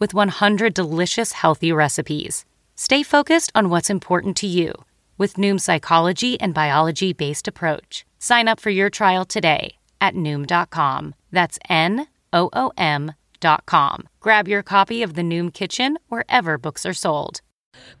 [0.00, 2.44] with 100 delicious healthy recipes.
[2.74, 4.72] Stay focused on what's important to you
[5.18, 8.06] with Noom's psychology and biology based approach.
[8.18, 11.14] Sign up for your trial today at Noom.com.
[11.30, 14.08] That's N O O M.com.
[14.18, 17.42] Grab your copy of The Noom Kitchen wherever books are sold.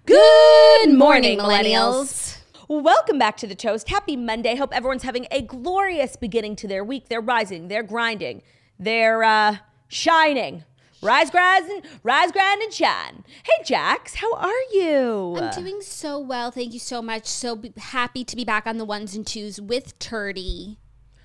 [0.06, 2.38] Good morning, millennials.
[2.68, 3.88] Welcome back to the Toast.
[3.88, 4.54] Happy Monday.
[4.56, 7.08] Hope everyone's having a glorious beginning to their week.
[7.08, 8.42] They're rising, they're grinding,
[8.78, 9.56] they're uh,
[9.88, 10.64] shining.
[11.02, 13.24] Rise, grind, and rise, grind, and shine.
[13.42, 15.34] Hey, Jax, how are you?
[15.38, 16.50] I'm doing so well.
[16.50, 17.26] Thank you so much.
[17.26, 20.76] So happy to be back on the ones and twos with Turdy.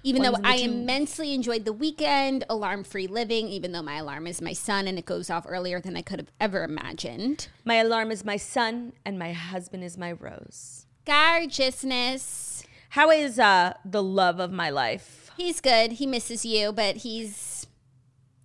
[0.02, 4.28] Even Ones though I immensely enjoyed the weekend, alarm free living, even though my alarm
[4.28, 7.50] is my son and it goes off earlier than I could have ever imagined.
[7.66, 10.86] My alarm is my son, and my husband is my rose.
[11.06, 12.64] Gorgeousness.
[12.90, 15.32] How is uh, the love of my life?
[15.36, 15.94] He's good.
[15.94, 17.68] He misses you, but he's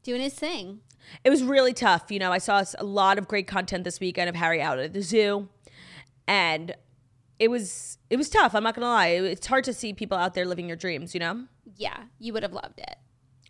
[0.03, 0.81] doing his thing.
[1.25, 2.11] It was really tough.
[2.11, 4.93] You know, I saw a lot of great content this weekend of Harry out at
[4.93, 5.49] the zoo,
[6.27, 6.75] and
[7.39, 8.55] it was it was tough.
[8.55, 9.09] I'm not gonna lie.
[9.09, 11.15] It's hard to see people out there living your dreams.
[11.15, 11.45] You know.
[11.77, 12.97] Yeah, you would have loved it.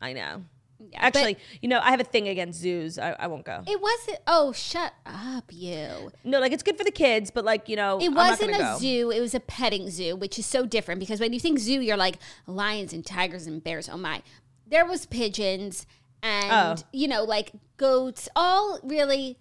[0.00, 0.44] I know.
[0.92, 2.98] Yeah, Actually, you know, I have a thing against zoos.
[2.98, 3.62] I, I won't go.
[3.66, 4.18] it wasn't.
[4.26, 6.10] Oh, shut up, you.
[6.24, 8.78] No, like it's good for the kids, but like you know, It wasn't a go.
[8.78, 9.10] zoo.
[9.10, 11.98] It was a petting zoo, which is so different because when you think zoo, you're
[11.98, 13.90] like lions and tigers and bears.
[13.90, 14.22] Oh my!
[14.66, 15.86] There was pigeons
[16.22, 16.82] and Oh.
[16.92, 18.28] you know like goats.
[18.36, 19.38] All really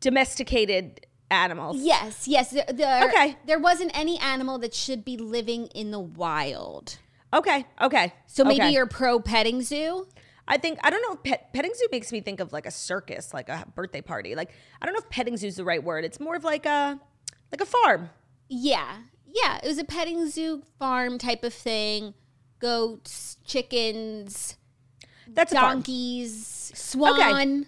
[0.00, 1.76] Domesticated animals.
[1.78, 2.50] yes, yes.
[2.50, 3.36] There, there, Okay.
[3.46, 6.98] There wasn't any animal that should be living in the wild.
[7.34, 7.66] Okay.
[7.80, 8.12] Okay.
[8.26, 8.72] So maybe okay.
[8.72, 10.06] you're pro petting zoo.
[10.46, 11.12] I think I don't know.
[11.14, 14.34] If pet, petting zoo makes me think of like a circus, like a birthday party.
[14.34, 16.04] Like I don't know if petting zoo is the right word.
[16.04, 16.98] It's more of like a
[17.52, 18.10] like a farm.
[18.48, 19.58] Yeah, yeah.
[19.62, 22.14] It was a petting zoo farm type of thing.
[22.60, 24.56] Goats, chickens,
[25.34, 27.66] That's a donkeys, swan.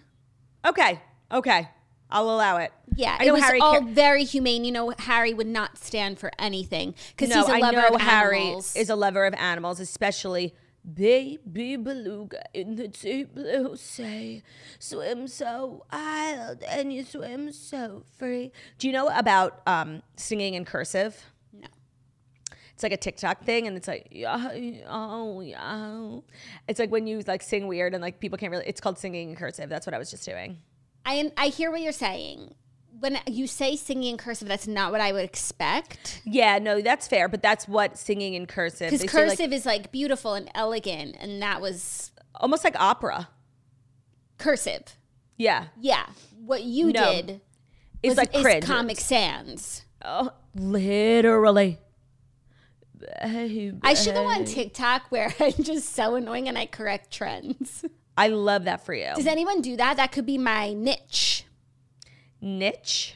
[0.64, 1.00] Okay.
[1.32, 1.68] Okay.
[2.10, 2.72] I'll allow it.
[2.96, 3.60] Yeah, I know it was Harry.
[3.60, 4.64] all ca- very humane.
[4.64, 7.88] You know, Harry would not stand for anything because no, he's a I lover know
[7.94, 8.74] of Harry animals.
[8.74, 10.54] is a lover of animals, especially
[10.94, 14.42] baby beluga in the deep blue sea.
[14.80, 18.50] Swim so wild and you swim so free.
[18.78, 21.24] Do you know about um, singing in cursive?
[22.80, 24.52] It's like a TikTok thing, and it's like yeah,
[24.88, 26.20] oh yeah.
[26.66, 28.64] It's like when you like sing weird and like people can't really.
[28.66, 29.68] It's called singing in cursive.
[29.68, 30.56] That's what I was just doing.
[31.04, 32.54] I I hear what you're saying.
[32.98, 36.22] When you say singing in cursive, that's not what I would expect.
[36.24, 38.90] Yeah, no, that's fair, but that's what singing in cursive.
[38.90, 43.28] Because say, like, cursive is like beautiful and elegant, and that was almost like opera.
[44.38, 44.96] cursive.
[45.36, 46.06] Yeah, Yeah,
[46.46, 47.12] what you No.
[47.12, 47.40] did
[48.02, 48.64] was like is cringe.
[48.64, 49.82] Comic Sans.
[50.02, 51.78] Oh, literally.
[53.22, 57.84] I should go on TikTok where I'm just so annoying and I correct trends.
[58.16, 59.10] I love that for you.
[59.16, 59.96] Does anyone do that?
[59.96, 61.44] That could be my niche.
[62.40, 63.14] Niche.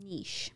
[0.00, 0.50] Niche.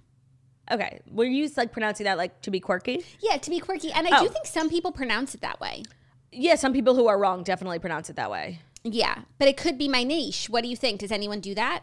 [0.70, 3.04] Okay, were you like pronouncing that like to be quirky?
[3.20, 3.92] Yeah, to be quirky.
[3.92, 4.22] And I Oh.
[4.22, 5.82] do think some people pronounce it that way.
[6.30, 8.60] Yeah, some people who are wrong definitely pronounce it that way.
[8.84, 10.48] Yeah, but it could be my niche.
[10.48, 11.00] What do you think?
[11.00, 11.82] Does anyone do that?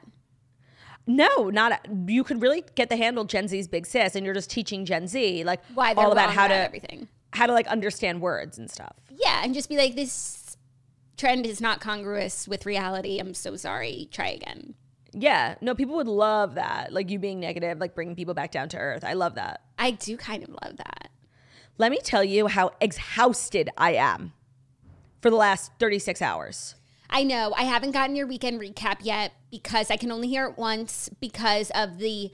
[1.10, 4.52] No, not you could really get the handle Gen Z's big sis, and you're just
[4.52, 7.08] teaching Gen Z like Why all about how to everything.
[7.34, 8.96] how to like understand words and stuff.
[9.10, 10.56] Yeah, and just be like, this
[11.18, 13.18] trend is not congruous with reality.
[13.18, 14.08] I'm so sorry.
[14.12, 14.76] Try again.
[15.12, 18.70] Yeah, no, people would love that, like you being negative, like bringing people back down
[18.70, 19.04] to earth.
[19.04, 19.62] I love that.
[19.80, 21.10] I do kind of love that.
[21.80, 24.34] Let me tell you how exhausted I am
[25.22, 26.76] for the last 36 hours.
[27.10, 27.54] I know.
[27.56, 31.72] I haven't gotten your weekend recap yet because I can only hear it once because
[31.72, 32.32] of the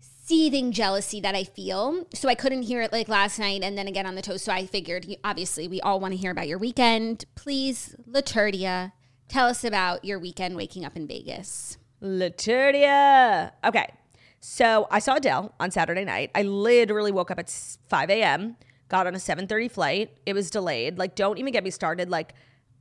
[0.00, 2.06] seething jealousy that I feel.
[2.12, 4.44] So I couldn't hear it like last night and then again on the toast.
[4.44, 7.24] So I figured, obviously, we all want to hear about your weekend.
[7.36, 8.92] Please, Laturdia,
[9.28, 11.78] tell us about your weekend waking up in Vegas.
[12.02, 13.52] Laturdia.
[13.64, 13.86] Okay.
[14.40, 16.30] So I saw Adele on Saturday night.
[16.34, 17.48] I literally woke up at
[17.88, 18.56] 5 a.m.,
[18.88, 20.18] got on a 7.30 flight.
[20.26, 20.98] It was delayed.
[20.98, 22.10] Like, don't even get me started.
[22.10, 22.34] Like,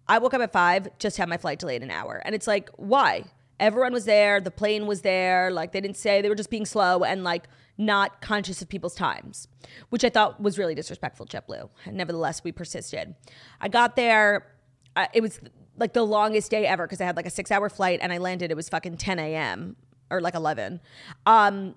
[0.08, 2.22] I woke up at 5, just had my flight delayed an hour.
[2.26, 3.26] And it's like, why?
[3.60, 4.40] Everyone was there.
[4.40, 5.50] The plane was there.
[5.52, 7.48] Like, they didn't say they were just being slow and like
[7.78, 9.48] not conscious of people's times,
[9.90, 11.70] which I thought was really disrespectful, JetBlue.
[11.92, 13.16] Nevertheless, we persisted.
[13.60, 14.48] I got there.
[14.96, 15.40] Uh, it was
[15.78, 18.18] like the longest day ever because I had like a six hour flight and I
[18.18, 18.52] landed.
[18.52, 19.76] It was fucking 10 a.m.
[20.10, 20.80] or like 11.
[21.26, 21.76] Um,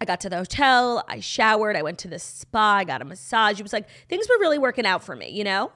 [0.00, 1.04] I got to the hotel.
[1.08, 1.76] I showered.
[1.76, 2.76] I went to the spa.
[2.76, 3.60] I got a massage.
[3.60, 5.72] It was like things were really working out for me, you know?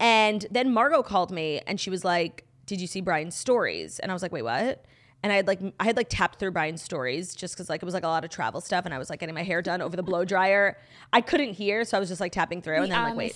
[0.00, 3.98] And then Margot called me and she was like, Did you see Brian's stories?
[4.00, 4.84] And I was like, Wait, what?
[5.22, 7.84] And I had like I had like tapped through Brian's stories just because like it
[7.84, 9.82] was like a lot of travel stuff and I was like getting my hair done
[9.82, 10.78] over the blow dryer.
[11.12, 13.34] I couldn't hear, so I was just like tapping through and then I'm like, wait.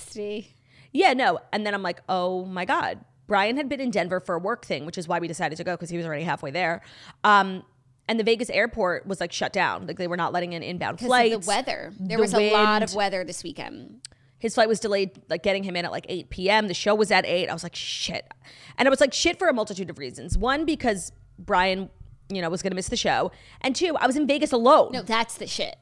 [0.92, 1.40] Yeah, no.
[1.52, 3.00] And then I'm like, oh my God.
[3.26, 5.64] Brian had been in Denver for a work thing, which is why we decided to
[5.64, 6.82] go because he was already halfway there.
[7.24, 7.64] Um,
[8.06, 9.86] and the Vegas airport was like shut down.
[9.86, 11.34] Like they were not letting in inbound Because flights.
[11.34, 11.92] of the weather.
[11.98, 14.00] There the was a lot of weather this weekend.
[14.44, 16.68] His flight was delayed, like getting him in at like 8 p.m.
[16.68, 17.48] The show was at 8.
[17.48, 18.30] I was like, shit.
[18.76, 20.36] And I was like, shit for a multitude of reasons.
[20.36, 21.88] One, because Brian,
[22.28, 23.32] you know, was going to miss the show.
[23.62, 24.92] And two, I was in Vegas alone.
[24.92, 25.76] No, that's the shit.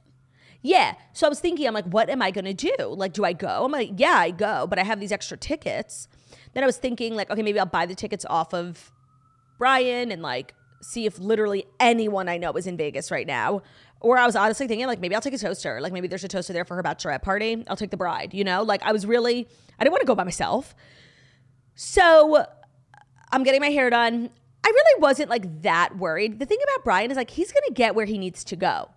[0.61, 0.95] Yeah.
[1.13, 2.77] So I was thinking, I'm like, what am I going to do?
[2.87, 3.65] Like, do I go?
[3.65, 6.07] I'm like, yeah, I go, but I have these extra tickets.
[6.55, 8.93] Then I was thinking, like, okay, maybe I'll buy the tickets off of
[9.59, 13.63] Brian and like see if literally anyone I know is in Vegas right now.
[14.03, 15.81] Or I was honestly thinking, like, maybe I'll take a toaster.
[15.81, 17.65] Like, maybe there's a toaster there for her bachelorette party.
[17.69, 18.63] I'll take the bride, you know?
[18.65, 20.75] Like, I was really, I didn't want to go by myself.
[21.77, 22.45] So
[23.31, 24.31] I'm getting my hair done.
[24.65, 26.39] I really wasn't like that worried.
[26.39, 28.91] The thing about Brian is like he's going to get where he needs to go.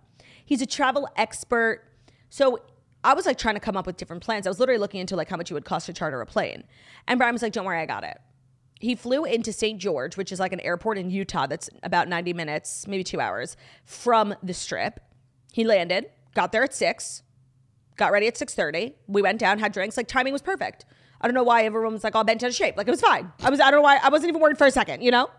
[0.44, 1.82] He's a travel expert.
[2.28, 2.62] So
[3.02, 4.46] I was like trying to come up with different plans.
[4.46, 6.64] I was literally looking into like how much it would cost to charter a plane.
[7.08, 8.18] And Brian was like, "Don't worry, I got it."
[8.78, 9.80] He flew into St.
[9.80, 13.56] George, which is like an airport in Utah that's about 90 minutes, maybe 2 hours
[13.84, 15.00] from the strip.
[15.52, 17.22] He landed, got there at 6,
[17.96, 18.94] got ready at 6:30.
[19.06, 19.96] We went down, had drinks.
[19.96, 20.84] Like timing was perfect.
[21.20, 22.76] I don't know why everyone was like all bent out of shape.
[22.76, 23.32] Like it was fine.
[23.40, 25.30] I was I don't know why I wasn't even worried for a second, you know?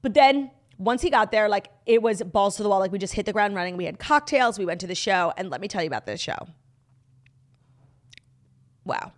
[0.00, 2.78] But then once he got there, like it was balls to the wall.
[2.78, 3.76] Like we just hit the ground running.
[3.76, 4.58] We had cocktails.
[4.58, 6.38] We went to the show, and let me tell you about this show.
[8.84, 9.12] Wow,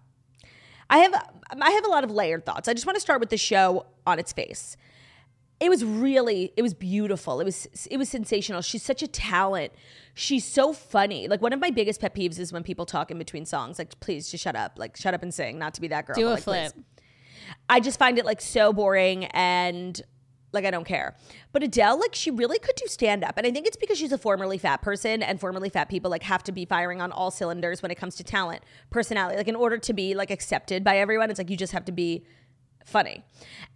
[0.89, 2.69] I have I have a lot of layered thoughts.
[2.69, 4.77] I just want to start with the show on its face.
[5.59, 7.41] It was really, it was beautiful.
[7.41, 8.63] It was, it was sensational.
[8.63, 9.73] She's such a talent.
[10.15, 11.29] She's so funny.
[11.29, 13.79] Like one of my biggest pet peeves is when people talk in between songs.
[13.79, 14.79] Like, please just shut up.
[14.79, 15.59] Like, shut up and sing.
[15.59, 16.17] Not to be that girl.
[16.17, 16.73] Do a like, flip.
[16.73, 16.85] please.
[17.69, 20.01] I just find it like so boring and
[20.53, 21.17] like I don't care.
[21.53, 23.37] But Adele, like she really could do stand up.
[23.37, 26.23] And I think it's because she's a formerly fat person and formerly fat people like
[26.25, 29.37] have to be firing on all cylinders when it comes to talent, personality.
[29.37, 31.93] Like in order to be like accepted by everyone, it's like you just have to
[31.93, 32.25] be
[32.85, 33.23] funny.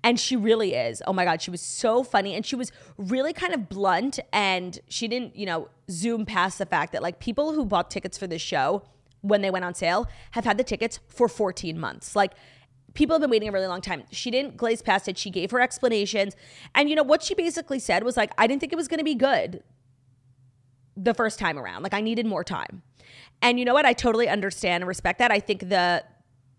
[0.03, 1.03] And she really is.
[1.07, 2.35] Oh my God, she was so funny.
[2.35, 6.67] And she was really kind of blunt and she didn't, you know, zoom past the
[6.67, 8.83] fact that like people who bought tickets for this show
[9.21, 12.15] when they went on sale have had the tickets for 14 months.
[12.15, 12.33] Like
[12.95, 14.05] people have been waiting a really long time.
[14.11, 15.19] She didn't glaze past it.
[15.19, 16.35] She gave her explanations.
[16.75, 18.99] And you know what she basically said was like, I didn't think it was going
[18.99, 19.63] to be good
[20.97, 21.83] the first time around.
[21.83, 22.83] Like I needed more time.
[23.43, 23.85] And you know what?
[23.85, 25.31] I totally understand and respect that.
[25.31, 26.05] I think the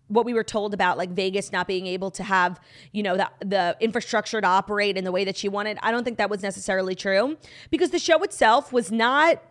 [0.08, 2.60] what we were told about like Vegas not being able to have,
[2.92, 6.04] you know, the the infrastructure to operate in the way that she wanted, I don't
[6.04, 7.36] think that was necessarily true
[7.70, 9.42] because the show itself was not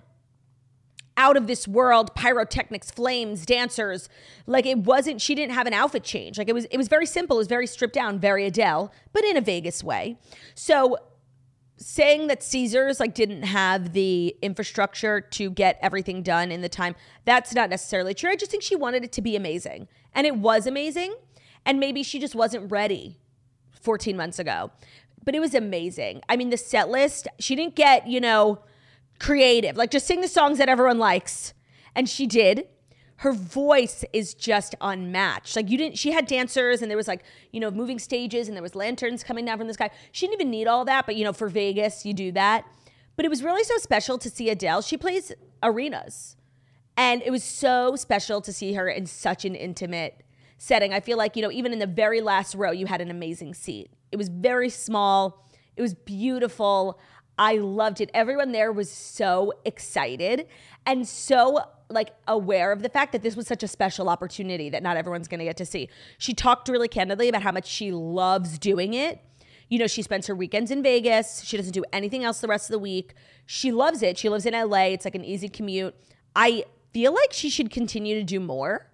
[1.18, 4.10] out of this world pyrotechnics flames dancers.
[4.46, 6.38] Like it wasn't she didn't have an outfit change.
[6.38, 7.38] Like it was it was very simple.
[7.38, 10.18] It was very stripped down very adele but in a vegas way.
[10.56, 10.98] So
[11.78, 16.96] saying that caesars like didn't have the infrastructure to get everything done in the time
[17.26, 18.30] that's not necessarily true.
[18.30, 19.88] I just think she wanted it to be amazing.
[20.14, 21.16] And it was amazing.
[21.66, 23.20] And maybe she just wasn't ready
[23.82, 24.72] 14 months ago.
[25.24, 26.22] But it was amazing.
[26.30, 28.60] I mean the set list she didn't get you know
[29.20, 29.76] creative.
[29.78, 31.54] Like just sing the songs that everyone likes.
[31.96, 32.68] And she did.
[33.18, 35.56] Her voice is just unmatched.
[35.56, 38.58] Like you didn't she had dancers and there was like, you know, moving stages and
[38.58, 39.90] there was lanterns coming down from the sky.
[40.12, 42.66] She didn't even need all that, but you know, for Vegas, you do that.
[43.16, 44.82] But it was really so special to see Adele.
[44.82, 45.32] She plays
[45.64, 46.36] arenas.
[46.98, 50.24] And it was so special to see her in such an intimate
[50.58, 50.94] setting.
[50.94, 53.54] I feel like, you know, even in the very last row, you had an amazing
[53.54, 53.92] seat.
[54.12, 55.46] It was very small.
[55.76, 57.00] It was beautiful.
[57.38, 58.10] I loved it.
[58.14, 60.48] Everyone there was so excited
[60.86, 64.82] and so like aware of the fact that this was such a special opportunity that
[64.82, 65.90] not everyone's going to get to see.
[66.18, 69.20] She talked really candidly about how much she loves doing it.
[69.70, 71.44] You know, she spends her weekends in Vegas.
[71.44, 73.14] She doesn't do anything else the rest of the week.
[73.46, 74.18] She loves it.
[74.18, 74.86] She lives in LA.
[74.86, 75.96] It's like an easy commute.
[76.36, 78.88] I feel like she should continue to do more,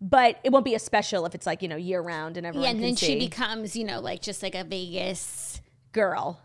[0.00, 2.64] but it won't be as special if it's like, you know, year round and everyone
[2.64, 3.06] Yeah, and then see.
[3.06, 5.60] she becomes, you know, like just like a Vegas.
[5.92, 6.40] girl.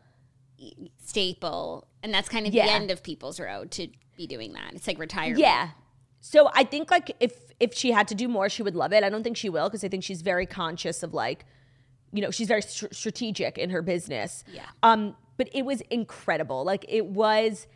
[0.97, 2.65] Staple, and that's kind of Yeah.
[2.65, 4.74] the end of people's road to be doing that.
[4.74, 5.39] It's like retirement.
[5.39, 5.71] Yeah.
[6.21, 9.03] So I think like if if she had to do more, she would love it.
[9.03, 11.45] I don't think she will because I think she's very conscious of like,
[12.12, 14.43] you know, she's very str- strategic in her business.
[14.51, 14.65] Yeah.
[14.83, 16.63] Um, but it was incredible.
[16.63, 17.67] Like it was.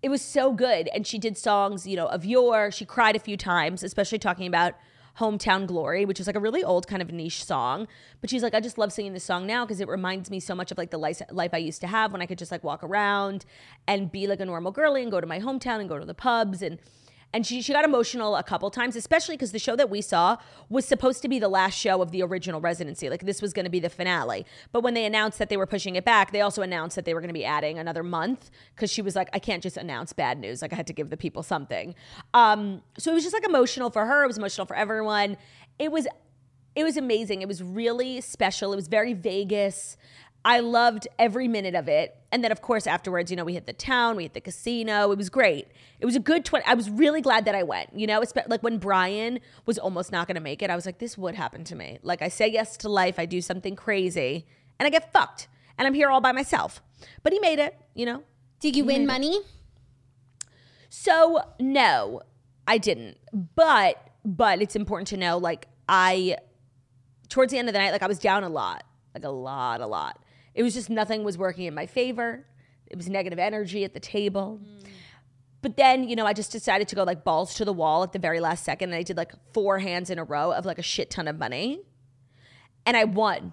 [0.00, 2.70] It was so good, and she did songs, you know, of yore.
[2.70, 4.74] She cried a few times, especially talking about
[5.18, 7.86] hometown glory, which is like a really old kind of niche song.
[8.20, 10.54] But she's like, I just love singing this song now because it reminds me so
[10.54, 12.64] much of like the life, life I used to have when I could just like
[12.64, 13.44] walk around
[13.86, 16.14] and be like a normal girly and go to my hometown and go to the
[16.14, 16.78] pubs and
[17.32, 20.38] and she she got emotional a couple times, especially because the show that we saw
[20.68, 23.10] was supposed to be the last show of the original residency.
[23.10, 24.46] Like this was going to be the finale.
[24.72, 27.12] But when they announced that they were pushing it back, they also announced that they
[27.12, 30.12] were going to be adding another month because she was like, I can't just announce
[30.12, 30.62] bad news.
[30.62, 31.94] Like I had to give the people something.
[32.32, 34.24] Um, so it was just like emotional for her.
[34.24, 35.36] It was emotional for everyone.
[35.78, 36.06] It was
[36.74, 37.42] it was amazing.
[37.42, 38.72] It was really special.
[38.72, 39.96] It was very Vegas.
[40.44, 42.16] I loved every minute of it.
[42.30, 45.10] And then, of course, afterwards, you know, we hit the town, we hit the casino.
[45.10, 45.68] It was great.
[46.00, 46.64] It was a good 20.
[46.66, 50.12] I was really glad that I went, you know, espe- like when Brian was almost
[50.12, 51.98] not going to make it, I was like, this would happen to me.
[52.02, 54.46] Like, I say yes to life, I do something crazy,
[54.78, 55.48] and I get fucked.
[55.76, 56.82] And I'm here all by myself.
[57.22, 58.22] But he made it, you know.
[58.60, 59.40] Did you win money?
[60.88, 62.22] So no,
[62.66, 63.18] I didn't.
[63.32, 66.36] But but it's important to know like I
[67.28, 69.80] towards the end of the night like I was down a lot, like a lot,
[69.80, 70.20] a lot.
[70.54, 72.46] It was just nothing was working in my favor.
[72.86, 74.60] It was negative energy at the table.
[75.60, 78.12] But then, you know, I just decided to go like balls to the wall at
[78.12, 80.78] the very last second and I did like four hands in a row of like
[80.78, 81.80] a shit ton of money.
[82.86, 83.52] And I won.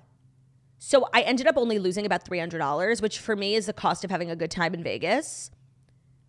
[0.78, 4.12] So I ended up only losing about $300, which for me is the cost of
[4.12, 5.50] having a good time in Vegas.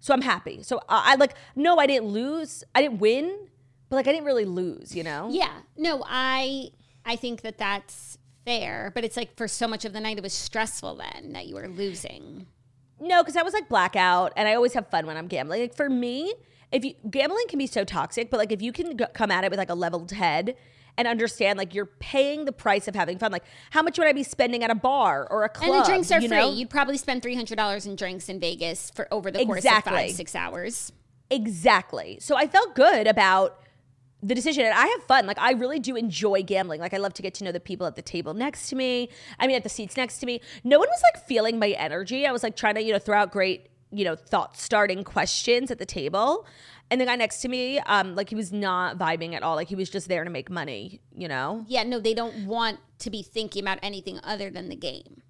[0.00, 0.62] So I'm happy.
[0.62, 2.64] So I, I like no, I didn't lose.
[2.74, 3.48] I didn't win,
[3.88, 5.28] but like I didn't really lose, you know?
[5.30, 5.52] Yeah.
[5.76, 6.70] No, I
[7.04, 10.22] I think that that's fair, but it's like for so much of the night it
[10.22, 12.46] was stressful then that you were losing.
[12.98, 15.60] No, because I was like blackout, and I always have fun when I'm gambling.
[15.60, 16.32] Like for me,
[16.72, 19.44] if you gambling can be so toxic, but like if you can go, come at
[19.44, 20.56] it with like a leveled head
[20.98, 23.30] and understand like you're paying the price of having fun.
[23.32, 25.74] Like how much would I be spending at a bar or a club?
[25.74, 26.36] and the drinks are you free.
[26.38, 26.52] know?
[26.52, 29.84] You'd probably spend three hundred dollars in drinks in Vegas for over the course of
[29.84, 30.92] five, six hours.
[31.30, 32.18] Exactly.
[32.20, 33.60] So I felt good about
[34.26, 35.26] the decision and I have fun.
[35.26, 36.80] Like I really do enjoy gambling.
[36.80, 39.08] Like I love to get to know the people at the table next to me.
[39.38, 40.40] I mean at the seats next to me.
[40.64, 42.26] No one was like feeling my energy.
[42.26, 45.70] I was like trying to, you know, throw out great, you know, thought starting questions
[45.70, 46.44] at the table.
[46.90, 49.54] And the guy next to me, um, like he was not vibing at all.
[49.54, 51.64] Like he was just there to make money, you know?
[51.68, 55.22] Yeah, no, they don't want to be thinking about anything other than the game.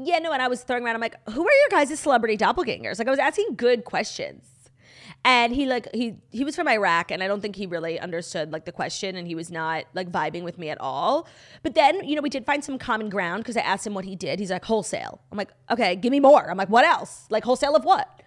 [0.00, 2.98] Yeah, no, and I was throwing around, I'm like, who are your guys' celebrity doppelgangers?
[2.98, 4.46] Like I was asking good questions.
[5.24, 8.52] And he like he he was from Iraq and I don't think he really understood
[8.52, 11.26] like the question and he was not like vibing with me at all.
[11.62, 14.04] But then, you know, we did find some common ground because I asked him what
[14.04, 14.38] he did.
[14.38, 15.20] He's like, wholesale.
[15.30, 16.48] I'm like, okay, give me more.
[16.50, 17.26] I'm like, what else?
[17.30, 18.22] Like wholesale of what?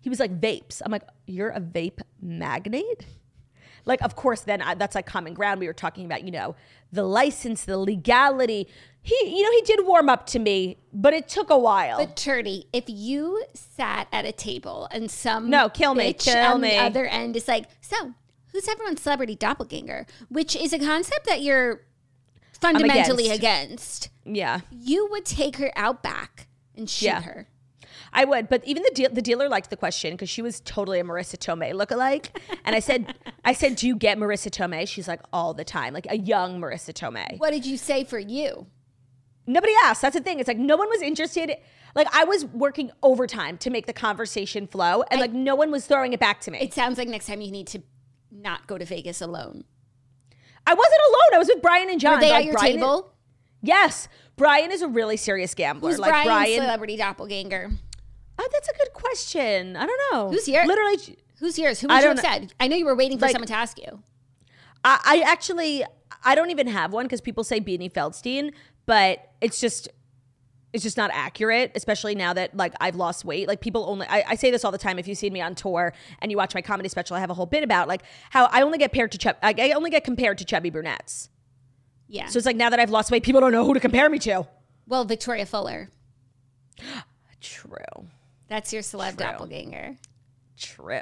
[0.00, 0.82] He was like, vapes.
[0.84, 3.06] I'm like, you're a vape magnate?
[3.86, 5.60] Like, of course, then I, that's like common ground.
[5.60, 6.56] We were talking about, you know,
[6.92, 8.68] the license, the legality.
[9.06, 11.98] He, you know, he did warm up to me, but it took a while.
[11.98, 16.62] But Turdy, if you sat at a table and some No, kill me, kill on
[16.62, 16.70] me.
[16.70, 18.14] the other end is like, so
[18.52, 20.06] who's everyone's celebrity doppelganger?
[20.30, 21.82] Which is a concept that you're
[22.60, 24.08] fundamentally against.
[24.24, 24.60] yeah.
[24.70, 27.20] You would take her out back and shoot Yeah.
[27.22, 27.48] her.
[28.12, 31.00] I would, but even the deal, the dealer liked the question because she was totally
[31.00, 32.28] a Marisa Tomei lookalike.
[32.64, 34.88] And I said, I said, do you get Marisa Tomei?
[34.88, 37.38] She's like all the time, like a young Marisa Tomei.
[37.38, 38.66] What did you say for you?
[39.46, 40.02] Nobody asked.
[40.02, 40.38] That's the thing.
[40.40, 41.54] It's like no one was interested.
[41.94, 45.86] Like I was working overtime to make the conversation flow, and like no one was
[45.86, 46.58] throwing it back to me.
[46.60, 47.82] It sounds like next time you need to
[48.30, 49.64] not go to Vegas alone.
[50.66, 51.34] I wasn't alone.
[51.34, 52.14] I was with Brian and John.
[52.14, 53.12] Were they Like, at your Brian- table?
[53.62, 55.90] Yes, Brian is a really serious gambler.
[55.90, 56.60] Who's like Brian's Brian.
[56.60, 57.70] celebrity doppelganger?
[58.38, 59.76] oh, that's a good question.
[59.76, 60.30] I don't know.
[60.30, 60.96] Who's your- Literally,
[61.38, 61.80] Who's yours?
[61.80, 62.46] Who I was you know.
[62.58, 64.02] I know you were waiting for Like- someone to ask you.
[64.84, 65.84] I, I actually
[66.24, 68.52] I don't even have one because people say Beanie Feldstein,
[68.86, 69.88] but it's just
[70.72, 73.46] it's just not accurate, especially now that like I've lost weight.
[73.46, 74.98] Like people only I, I say this all the time.
[74.98, 77.34] If you've seen me on tour and you watch my comedy special, I have a
[77.34, 80.04] whole bit about like how I only get paired to chub I, I only get
[80.04, 81.30] compared to chubby brunettes.
[82.08, 82.26] Yeah.
[82.26, 84.18] So it's like now that I've lost weight, people don't know who to compare me
[84.20, 84.46] to.
[84.86, 85.90] well, Victoria Fuller.
[87.40, 88.08] True.
[88.48, 89.26] That's your celeb True.
[89.26, 89.96] doppelganger.
[90.58, 91.00] True.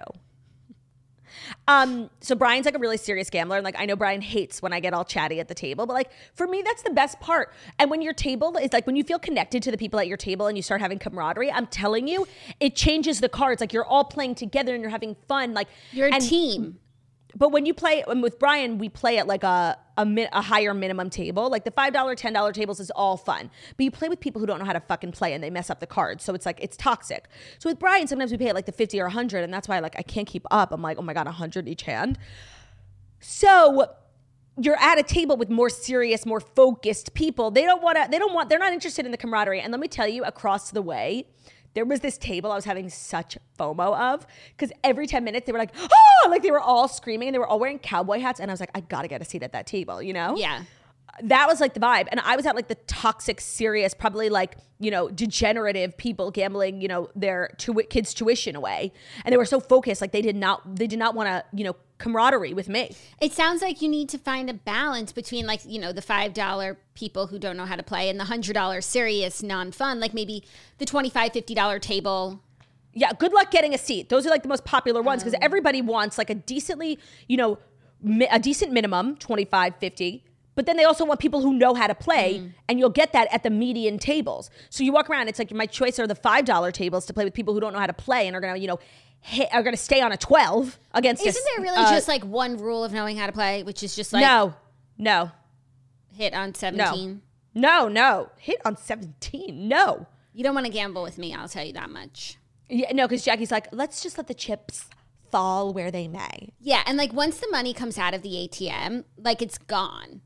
[1.68, 4.73] Um, so Brian's like a really serious gambler, and like I know Brian hates when
[4.73, 7.52] I get all chatty at the table, but like for me, that's the best part.
[7.78, 10.16] And when your table is like when you feel connected to the people at your
[10.16, 12.26] table and you start having camaraderie, I'm telling you,
[12.61, 13.61] it changes the cards.
[13.61, 15.54] Like you're all playing together and you're having fun.
[15.54, 16.78] Like You're a team.
[17.36, 20.40] But when you play and with Brian, we play at like a a, mi- a
[20.40, 21.50] higher minimum table.
[21.50, 24.40] Like the five dollar, ten dollar tables is all fun, but you play with people
[24.40, 26.24] who don't know how to fucking play and they mess up the cards.
[26.24, 27.28] So it's like it's toxic.
[27.58, 29.78] So with Brian, sometimes we pay at like the fifty or hundred, and that's why
[29.80, 30.72] like I can't keep up.
[30.72, 32.18] I'm like, oh my god, hundred each hand.
[33.20, 33.86] So
[34.60, 37.50] you're at a table with more serious, more focused people.
[37.50, 38.08] They don't want to.
[38.10, 38.48] They don't want.
[38.50, 39.60] They're not interested in the camaraderie.
[39.60, 41.26] And let me tell you, across the way,
[41.74, 44.26] there was this table I was having such FOMO of
[44.56, 47.38] because every 10 minutes they were like, oh, like they were all screaming and they
[47.38, 48.40] were all wearing cowboy hats.
[48.40, 50.36] And I was like, I gotta get a seat at that table, you know?
[50.36, 50.64] Yeah.
[51.22, 52.08] That was like the vibe.
[52.10, 56.80] And I was at like the toxic, serious, probably like, you know, degenerative people gambling,
[56.80, 58.92] you know, their tu- kids' tuition away.
[59.24, 61.64] And they were so focused, like they did not, they did not want to, you
[61.64, 62.94] know, camaraderie with me.
[63.21, 66.76] It sounds like you need to find a balance between like, you know, the $5
[66.94, 70.44] people who don't know how to play and the $100 serious non-fun, like maybe
[70.78, 72.40] the $25, $50 table.
[72.92, 74.09] Yeah, good luck getting a seat.
[74.09, 75.44] Those are like the most popular ones because oh.
[75.44, 77.59] everybody wants like a decently, you know,
[78.02, 80.25] mi- a decent minimum, 25, 50.
[80.54, 82.49] But then they also want people who know how to play, mm-hmm.
[82.68, 84.50] and you'll get that at the median tables.
[84.68, 87.32] So you walk around, it's like my choice are the $5 tables to play with
[87.32, 88.78] people who don't know how to play and are gonna, you know,
[89.22, 92.24] hit, are gonna stay on a 12 against Isn't a, there really uh, just like
[92.24, 94.54] one rule of knowing how to play, which is just like no,
[94.98, 95.30] no,
[96.14, 97.22] hit on 17?
[97.54, 98.30] no, no.
[98.36, 99.68] Hit on 17.
[99.68, 100.06] No.
[100.34, 102.38] You don't want to gamble with me, I'll tell you that much.
[102.68, 104.86] Yeah, no, because Jackie's like, let's just let the chips
[105.30, 106.52] fall where they may.
[106.60, 110.20] Yeah, and like once the money comes out of the ATM, like it's gone.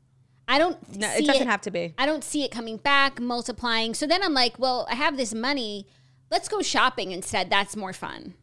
[0.47, 1.93] I don't No, it doesn't have to be.
[1.97, 3.93] I don't see it coming back, multiplying.
[3.93, 5.87] So then I'm like, well, I have this money.
[6.31, 7.49] Let's go shopping instead.
[7.49, 8.35] That's more fun.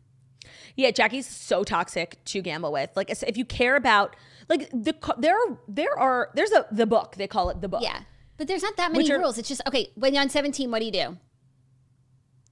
[0.76, 2.90] Yeah, Jackie's so toxic to gamble with.
[2.96, 4.16] Like, if you care about,
[4.48, 7.82] like, the there are there are there's a the book they call it the book.
[7.82, 8.00] Yeah.
[8.36, 9.38] But there's not that many are- rules.
[9.38, 11.18] It's just okay, when you're on 17, what do you do?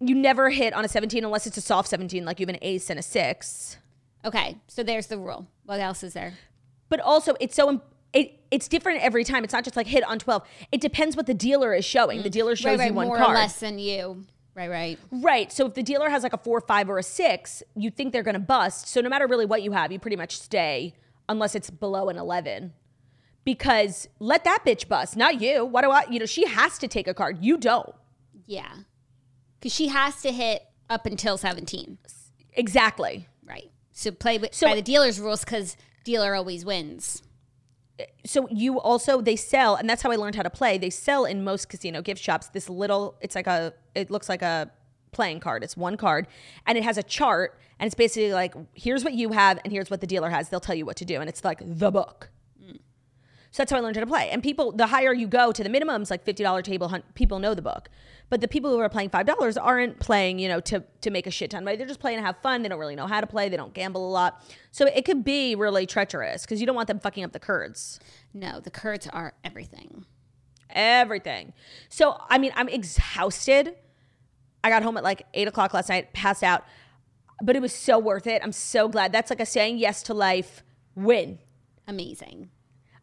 [0.05, 2.59] you never hit on a 17 unless it's a soft 17, like you have an
[2.61, 3.77] ace and a six.
[4.25, 5.47] Okay, so there's the rule.
[5.65, 6.35] What else is there?
[6.89, 7.81] But also, it's so
[8.13, 9.45] it it's different every time.
[9.45, 10.43] It's not just like hit on 12.
[10.73, 12.23] It depends what the dealer is showing.
[12.23, 12.69] The dealer shows Mm.
[12.71, 13.31] right, right, you one more card.
[13.31, 14.27] or less than you.
[14.55, 14.99] Right, right.
[15.11, 15.51] Right.
[15.51, 18.23] So if the dealer has like a four, five, or a six, you think they're
[18.23, 18.87] going to bust.
[18.89, 20.95] So no matter really what you have, you pretty much stay
[21.29, 22.73] unless it's below an 11.
[23.45, 25.65] Because let that bitch bust, not you.
[25.65, 27.39] What do I, you know, she has to take a card.
[27.41, 27.95] You don't.
[28.47, 28.73] Yeah.
[29.59, 31.99] Because she has to hit up until 17.
[32.55, 33.29] Exactly.
[33.45, 33.71] Right.
[33.93, 37.23] So play with, So- by the dealer's rules because dealer always wins.
[38.25, 40.79] So you also, they sell, and that's how I learned how to play.
[40.79, 44.43] They sell in most casino gift shops this little, it's like a, it looks like
[44.43, 44.71] a
[45.13, 45.63] playing card.
[45.63, 46.27] It's one card
[46.67, 49.91] and it has a chart and it's basically like, here's what you have and here's
[49.91, 50.49] what the dealer has.
[50.49, 51.21] They'll tell you what to do.
[51.21, 52.31] And it's like the book.
[53.53, 54.31] So that's how I learned how to play.
[54.31, 57.39] And people, the higher you go to the minimums, like fifty dollar table, hun- people
[57.39, 57.91] know the book.
[58.31, 61.27] But the people who are playing five dollars aren't playing, you know, to to make
[61.27, 61.77] a shit ton of money.
[61.77, 62.63] They're just playing to have fun.
[62.63, 63.51] They don't really know how to play.
[63.51, 64.43] They don't gamble a lot.
[64.71, 68.01] So it could be really treacherous because you don't want them fucking up the curds,
[68.33, 70.07] No, the curds are everything.
[70.71, 71.53] everything.
[71.91, 73.75] So I mean, I'm exhausted.
[74.65, 76.65] I got home at like eight o'clock last night, passed out,
[77.43, 78.41] but it was so worth it.
[78.43, 79.13] I'm so glad.
[79.13, 80.63] That's like a saying yes to life
[80.95, 81.39] win.
[81.87, 82.49] Amazing.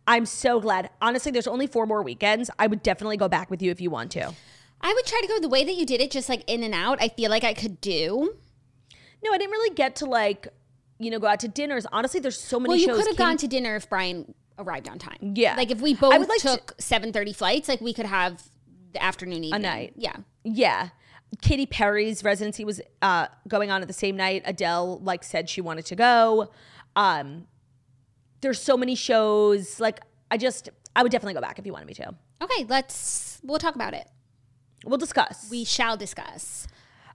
[0.10, 0.90] I'm so glad.
[1.02, 2.50] Honestly, there's only four more weekends.
[2.58, 4.34] I would definitely go back with you if you want to.
[4.82, 6.74] I would try to go the way that you did it, just like in and
[6.74, 6.98] out.
[7.02, 8.34] I feel like I could do.
[9.24, 10.48] No, I didn't really get to like,
[10.98, 11.86] you know, go out to dinners.
[11.92, 14.98] Honestly, there's so many Well, you could have gone to dinner if Brian arrived on
[14.98, 15.18] time.
[15.36, 15.56] Yeah.
[15.56, 18.06] Like if we I both would like to- took seven thirty flights, like we could
[18.08, 18.42] have
[18.94, 19.62] the afternoon evening.
[19.62, 19.94] night.
[19.96, 20.16] Yeah.
[20.44, 20.90] Yeah.
[21.42, 24.42] Katy Perry's residency was uh, going on at the same night.
[24.46, 26.50] Adele like said she wanted to go.
[26.96, 27.46] Um,
[28.42, 29.80] there's so many shows.
[29.80, 30.00] Like
[30.32, 32.16] I just, I would definitely go back if you wanted me to.
[32.42, 34.08] Okay, let's we'll talk about it.
[34.86, 35.50] We'll discuss.
[35.52, 36.68] We shall discuss.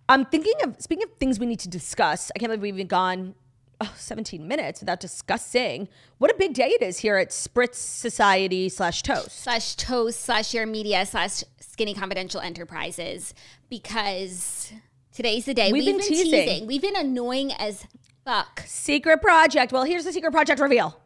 [0.09, 2.31] I'm thinking of speaking of things we need to discuss.
[2.35, 3.35] I can't believe we've even gone
[3.81, 8.69] oh, 17 minutes without discussing what a big day it is here at Spritz Society
[8.69, 9.43] slash Toast.
[9.43, 13.35] Slash toast slash Dear Media slash skinny confidential enterprises
[13.69, 14.73] because
[15.13, 15.73] today's the day.
[15.73, 16.67] We've been teasing.
[16.67, 17.87] We've been annoying as
[18.25, 18.63] fuck.
[18.67, 19.73] Secret project.
[19.73, 21.01] Well, here's the secret project reveal.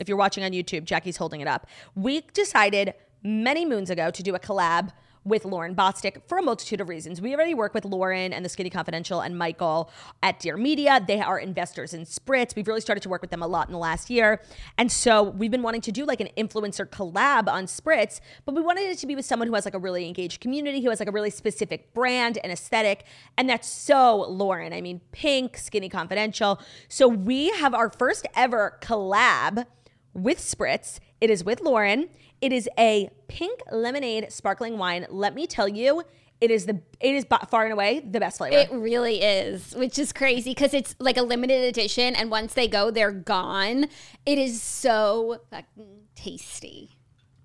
[0.00, 1.66] If you're watching on YouTube, Jackie's holding it up.
[1.94, 4.90] We decided many moons ago to do a collab
[5.24, 7.20] with Lauryn Bosstick for a multitude of reasons.
[7.20, 9.90] We already work with Lauren and the Skinny Confidential and Michael
[10.22, 10.98] at Dear Media.
[11.06, 12.56] They are investors in Spritz.
[12.56, 14.40] We've really started to work with them a lot in the last year.
[14.78, 18.62] And so we've been wanting to do like an influencer collab on Spritz, but we
[18.62, 21.00] wanted it to be with someone who has like a really engaged community, who has
[21.00, 23.04] like a really specific brand and aesthetic.
[23.36, 24.72] And that's so Lauren.
[24.72, 26.60] I mean, Pink, Skinny Confidential.
[26.88, 29.66] So we have our first ever collab
[30.14, 30.98] with Spritz.
[31.20, 32.08] It is with Lauren.
[32.40, 35.06] It is a pink lemonade sparkling wine.
[35.10, 36.02] Let me tell you,
[36.40, 38.56] It is the it is far and away the best flavor.
[38.56, 42.66] It really is, which is crazy because it's like a limited edition, and once they
[42.66, 43.86] go, they're gone.
[44.24, 46.96] It is so fucking tasty.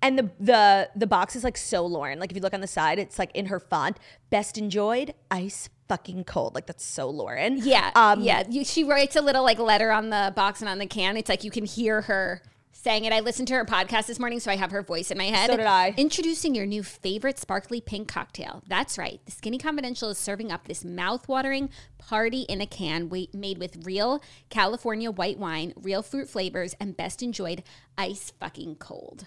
[0.02, 2.18] and the the the box is like so Lauren.
[2.18, 3.98] Like if you look on the side, it's like in her font,
[4.30, 6.54] best enjoyed, ice fucking cold.
[6.54, 7.58] Like that's so Lauren.
[7.58, 8.44] Yeah, Um, yeah.
[8.48, 11.16] You, she writes a little like letter on the box and on the can.
[11.18, 12.40] It's like you can hear her
[12.78, 13.12] saying it.
[13.12, 15.50] I listened to her podcast this morning, so I have her voice in my head.
[15.50, 15.94] So did I.
[15.96, 18.62] Introducing your new favorite sparkly pink cocktail.
[18.68, 19.20] That's right.
[19.24, 24.22] The Skinny Confidential is serving up this mouth-watering party in a can made with real
[24.50, 27.62] California white wine, real fruit flavors, and best enjoyed
[27.98, 29.26] ice fucking cold.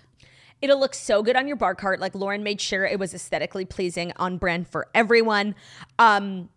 [0.62, 2.00] It'll look so good on your bar cart.
[2.00, 5.56] Like Lauren made sure it was aesthetically pleasing on brand for everyone.
[5.98, 6.50] Um,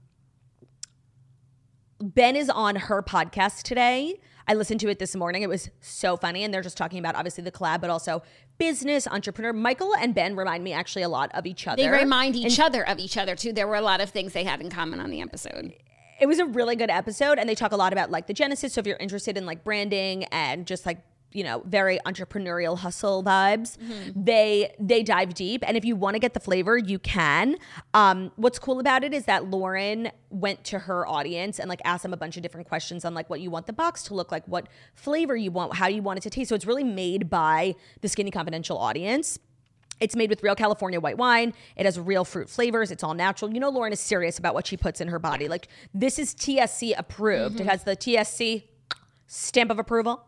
[2.00, 4.20] ben is on her podcast today.
[4.52, 5.40] I listened to it this morning.
[5.40, 6.44] It was so funny.
[6.44, 8.22] And they're just talking about obviously the collab, but also
[8.58, 9.54] business, entrepreneur.
[9.54, 11.82] Michael and Ben remind me actually a lot of each other.
[11.82, 13.54] They remind each other of each other too.
[13.54, 15.72] There were a lot of things they had in common on the episode.
[16.20, 18.74] it was a really good episode and they talk a lot about like the genesis
[18.74, 20.98] so if you're interested in like branding and just like
[21.34, 23.76] you know very entrepreneurial hustle vibes
[24.14, 27.56] they they dive deep and if you want to get the flavor you can
[27.94, 32.02] um what's cool about it is that lauren went to her audience and like asked
[32.02, 34.32] them a bunch of different questions on like what you want the box to look
[34.32, 37.28] like what flavor you want how you want it to taste so it's really made
[37.28, 39.38] by the skinny confidential audience
[40.02, 41.54] it's made with real California white wine.
[41.76, 42.90] It has real fruit flavors.
[42.90, 43.54] It's all natural.
[43.54, 45.46] You know, Lauren is serious about what she puts in her body.
[45.46, 47.60] Like, this is TSC approved.
[47.60, 48.64] It has the TSC
[49.28, 50.24] stamp of approval.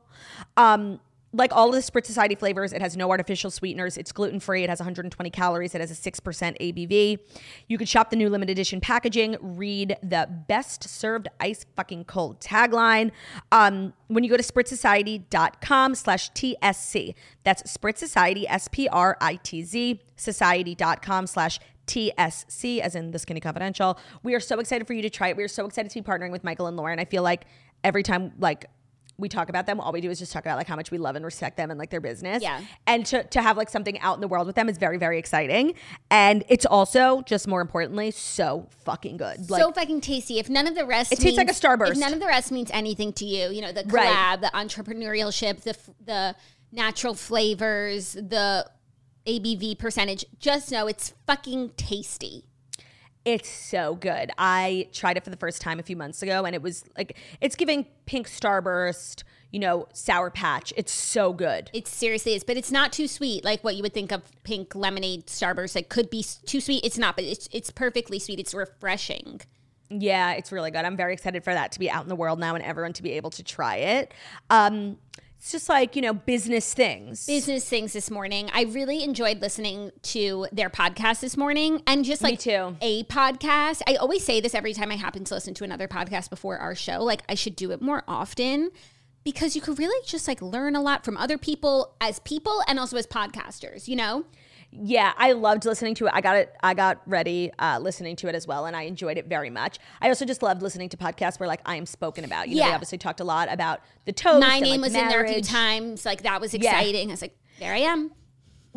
[0.57, 1.01] Um,
[1.35, 3.97] like all the Spritz Society flavors, it has no artificial sweeteners.
[3.97, 4.63] It's gluten free.
[4.63, 5.75] It has 120 calories.
[5.75, 6.21] It has a 6%
[6.61, 7.19] ABV.
[7.67, 12.41] You can shop the new limited edition packaging, read the best served ice fucking cold
[12.41, 13.11] tagline.
[13.51, 19.37] Um, when you go to spritzsociety.com slash TSC, that's Spritz Society, S P R I
[19.37, 21.59] T Z, society.com slash
[21.89, 23.99] TSC, as in the Skinny Confidential.
[24.23, 25.37] We are so excited for you to try it.
[25.37, 26.99] We are so excited to be partnering with Michael and Lauren.
[26.99, 27.45] I feel like
[27.83, 28.67] every time, like,
[29.17, 30.99] we talk about them, all we do is just talk about like how much we
[30.99, 32.43] love and respect them and like their business.
[32.43, 32.61] Yeah.
[32.87, 35.19] And to, to have like something out in the world with them is very, very
[35.19, 35.75] exciting.
[36.11, 39.49] And it's also, just more importantly, so fucking good.
[39.49, 40.39] Like, so fucking tasty.
[40.39, 41.93] If none of the rest, It tastes like a Starburst.
[41.93, 44.41] If none of the rest means anything to you, you know the collab, Right.
[44.41, 46.37] the entrepreneurship, the the
[46.73, 48.69] natural flavors, the
[49.27, 52.45] ABV percentage, just know it's fucking tasty.
[53.25, 54.31] It's so good.
[54.37, 57.17] I tried it for the first time a few months ago and it was like
[57.41, 60.75] it's giving pink starburst, you know, sour patch.
[60.77, 61.71] It's so good.
[61.73, 64.75] It seriously is, but it's not too sweet like what you would think of pink
[64.75, 65.75] lemonade Starburst.
[65.75, 66.85] It could be too sweet.
[66.85, 68.39] It's not, but it's it's perfectly sweet.
[68.39, 69.41] It's refreshing.
[69.89, 70.85] Yeah, it's really good.
[70.85, 73.03] I'm very excited for that to be out in the world now and everyone to
[73.03, 74.13] be able to try it.
[74.51, 74.99] Um
[75.45, 77.27] it's just like, you know, business things.
[77.27, 78.49] business things this morning.
[78.55, 83.83] I really enjoyed listening to their podcast this morning and just like a podcast.
[83.87, 86.75] I always say this every time I happen to listen to another podcast before our
[86.75, 87.03] show.
[87.03, 88.71] Like I should do it more often
[89.23, 92.79] because you could really just like learn a lot from other people as people and
[92.79, 94.25] also as podcasters, you know?
[94.77, 96.13] Yeah, I loved listening to it.
[96.15, 96.53] I got it.
[96.63, 99.79] I got ready uh, listening to it as well, and I enjoyed it very much.
[100.01, 102.49] I also just loved listening to podcasts where like I am spoken about.
[102.49, 102.69] You know, Yeah.
[102.71, 104.41] they obviously talked a lot about the toast.
[104.41, 106.05] My and, name like, was in there a few times.
[106.05, 107.09] Like that was exciting.
[107.09, 108.11] I was like, there I am.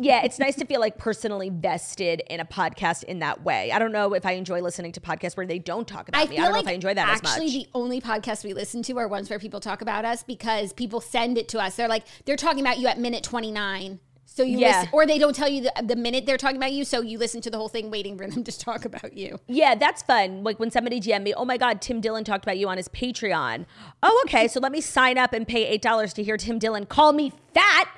[0.00, 3.72] Yeah, it's nice to feel like personally vested in a podcast in that way.
[3.72, 6.30] I don't know if I enjoy listening to podcasts where they don't talk about I
[6.30, 6.38] me.
[6.38, 8.84] I don't like know if I enjoy that as actually the only podcasts we listen
[8.84, 11.74] to are ones where people talk about us because people send it to us.
[11.74, 13.98] They're like they're talking about you at minute twenty nine.
[14.38, 14.68] So you Yeah.
[14.82, 17.18] listen, or they don't tell you the, the minute they're talking about you, so you
[17.18, 19.40] listen to the whole thing, waiting for them to talk about you.
[19.48, 20.44] Yeah, that's fun.
[20.44, 22.86] Like when somebody DM me, oh my God, Tim Dillon talked about you on his
[22.88, 23.66] Patreon.
[24.00, 24.46] Oh, okay.
[24.46, 27.88] So let me sign up and pay $8 to hear Tim Dillon call me fat.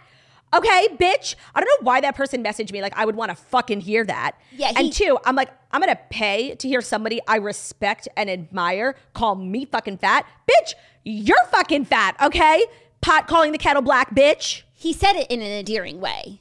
[0.54, 1.34] Okay, bitch.
[1.54, 2.80] I don't know why that person messaged me.
[2.80, 4.32] Like, I would want to fucking hear that.
[4.50, 8.08] Yeah, he- and two, I'm like, I'm going to pay to hear somebody I respect
[8.16, 10.26] and admire call me fucking fat.
[10.50, 10.72] Bitch,
[11.04, 12.64] you're fucking fat, okay?
[13.02, 14.62] Pot calling the kettle black, bitch.
[14.80, 16.40] He said it in an endearing way.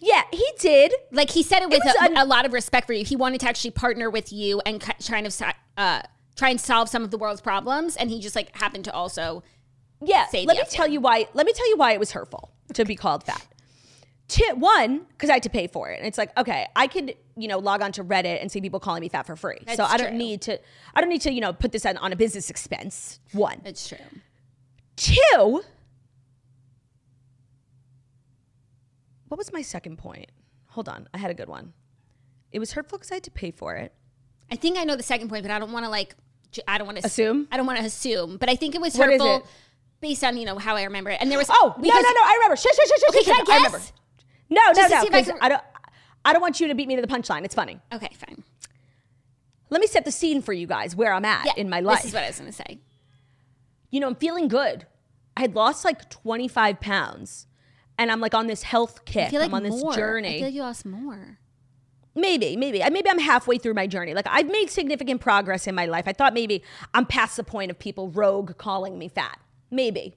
[0.00, 0.92] Yeah, he did.
[1.12, 3.04] Like he said it with was a, un- a lot of respect for you.
[3.04, 5.44] He wanted to actually partner with you and ki- trying to si-
[5.76, 6.02] uh,
[6.34, 9.44] try and solve some of the world's problems, and he just like happened to also.
[10.02, 11.26] Yeah, let me tell you why.
[11.32, 13.46] Let me tell you why it was hurtful to be called fat.
[14.26, 17.14] Two, one, because I had to pay for it, and it's like, okay, I could,
[17.36, 19.58] you know, log on to Reddit and see people calling me fat for free.
[19.76, 20.18] so I don't true.
[20.18, 20.58] need to.
[20.94, 23.20] I don't need to, you know, put this on, on a business expense.
[23.32, 23.98] One, It's true.
[24.96, 25.62] two.
[29.30, 30.26] What was my second point?
[30.70, 31.72] Hold on, I had a good one.
[32.50, 33.94] It was hurtful because I had to pay for it.
[34.50, 36.16] I think I know the second point, but I don't want to like.
[36.66, 37.46] I don't want to Assume?
[37.52, 39.44] I don't want to assume, but I think it was What hurtful it?
[40.00, 41.18] based on you know how I remember it.
[41.20, 42.00] And there was Oh no, no, no!
[42.24, 42.56] I remember.
[42.56, 43.78] Shh, shh, shh, shh, Okay, shh, can shh, I remember.
[43.78, 43.92] guess?
[44.48, 45.00] No, no, Just no.
[45.02, 45.62] see if can- I don't.
[46.24, 47.44] I don't want you to beat me to the punchline.
[47.44, 47.78] It's funny.
[47.94, 48.42] Okay, fine.
[49.70, 51.98] let me set the scene for you guys where I'm at in my life.
[51.98, 52.80] This is what I was gonna say.
[53.92, 54.86] you know, I'm feeling good.
[55.36, 57.46] I had lost like 25 pounds
[58.00, 59.26] and I'm like on this health kick.
[59.26, 60.28] I feel like I'm on this journey.
[60.28, 61.38] I feel like you lost more.
[62.14, 62.82] maybe, maybe.
[62.90, 64.14] Maybe I'm halfway through my journey.
[64.14, 66.08] Like I've made significant progress in my life.
[66.08, 69.38] I thought maybe I'm past the point of people rogue calling me fat.
[69.70, 70.16] Maybe.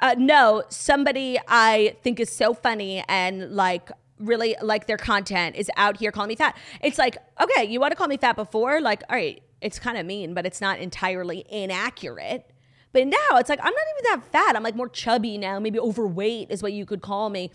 [0.00, 5.70] Uh, no, somebody I think is so funny and like really like their content is
[5.78, 6.54] out here calling me fat.
[6.82, 8.80] It's like, okay, you want to call me fat before?
[8.82, 12.50] Like, all right, it's kind of mean, but it's not entirely inaccurate.
[12.92, 14.56] But now it's like, I'm not even that fat.
[14.56, 17.50] I'm like more chubby now, maybe overweight is what you could call me.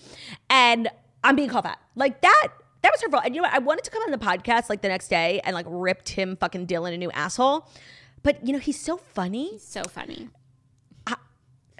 [0.50, 0.90] And
[1.24, 1.80] I'm being called fat.
[1.96, 2.48] Like that,
[2.82, 3.20] that was hurtful.
[3.20, 3.54] And you know what?
[3.56, 6.36] I wanted to come on the podcast like the next day and like rip Tim
[6.38, 7.68] fucking Dillon a new asshole.
[8.24, 10.30] But you know, he's so funny So funny.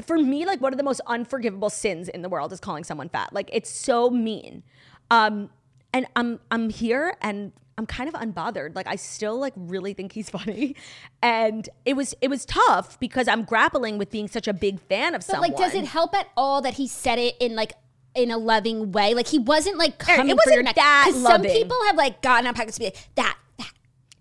[0.06, 3.10] for me, like one of the most unforgivable sins in the world is calling someone
[3.10, 3.34] fat.
[3.34, 4.64] Like it's so mean.
[5.10, 5.50] Um,
[5.94, 8.76] and I'm I'm here and I'm kind of unbothered.
[8.76, 10.76] Like I still like really think he's funny.
[11.22, 15.14] And it was it was tough because I'm grappling with being such a big fan
[15.14, 15.50] of But someone.
[15.52, 17.74] like, does it help at all that he said it in like
[18.16, 19.14] in a loving way?
[19.14, 20.76] Like he wasn't like coming it for your wasn't neck.
[20.76, 23.72] that some people have like gotten on podcasts to be like that that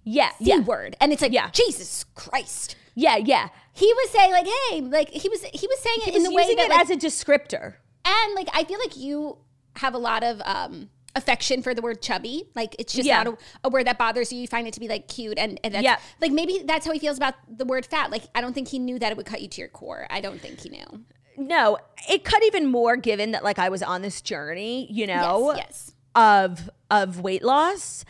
[0.04, 0.58] Yeah, C yeah.
[0.58, 1.48] word, and it's like Yeah.
[1.50, 2.76] Jesus Christ.
[2.94, 3.48] Yeah, yeah.
[3.72, 6.30] He was saying like, hey, like he was he was saying it He in the
[6.32, 7.74] way that it like, as a descriptor.
[8.04, 9.38] and like I feel like you
[9.76, 12.44] have a lot of um affection for the word chubby.
[12.54, 13.22] Like it's just Yeah.
[13.24, 14.40] not a, a word that bothers you.
[14.40, 15.98] You find it to be like cute and, and that's, Yeah.
[16.20, 18.10] like maybe that's how he feels about the word fat.
[18.10, 20.06] Like I don't think he knew that it would cut you to your core.
[20.10, 21.04] I don't think he knew.
[21.38, 25.52] No, it cut even more given that like I was on this journey, you know.
[25.56, 25.92] Yes, yes.
[26.14, 28.04] of of weight loss.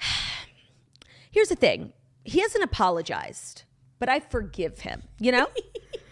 [1.30, 1.92] Here's the thing.
[2.24, 3.64] He hasn't apologized,
[3.98, 5.48] but I forgive him, you know?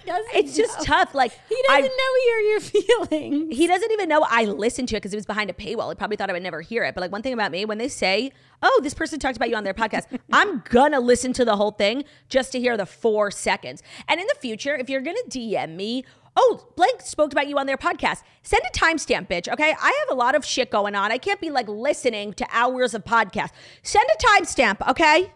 [0.06, 0.84] Doesn't it's just know.
[0.84, 3.56] tough like He doesn't I- know you're your feelings.
[3.56, 5.88] he doesn't even know I listened to it because it was behind a paywall.
[5.90, 6.94] He probably thought I would never hear it.
[6.94, 9.56] But like one thing about me, when they say, "Oh, this person talked about you
[9.56, 13.30] on their podcast," I'm gonna listen to the whole thing just to hear the four
[13.30, 13.82] seconds.
[14.08, 16.04] And in the future, if you're gonna DM me,
[16.36, 19.52] "Oh, blank spoke about you on their podcast," send a timestamp, bitch.
[19.52, 21.12] Okay, I have a lot of shit going on.
[21.12, 23.50] I can't be like listening to hours of podcast.
[23.82, 25.32] Send a timestamp, okay?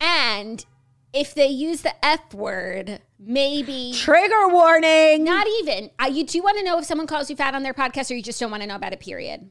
[0.00, 0.64] And
[1.12, 5.24] if they use the F word, maybe Trigger warning.
[5.24, 5.90] not even.
[5.98, 8.14] Uh, you do want to know if someone calls you fat on their podcast, or
[8.14, 9.00] you just don't want to know about it.
[9.00, 9.48] Period.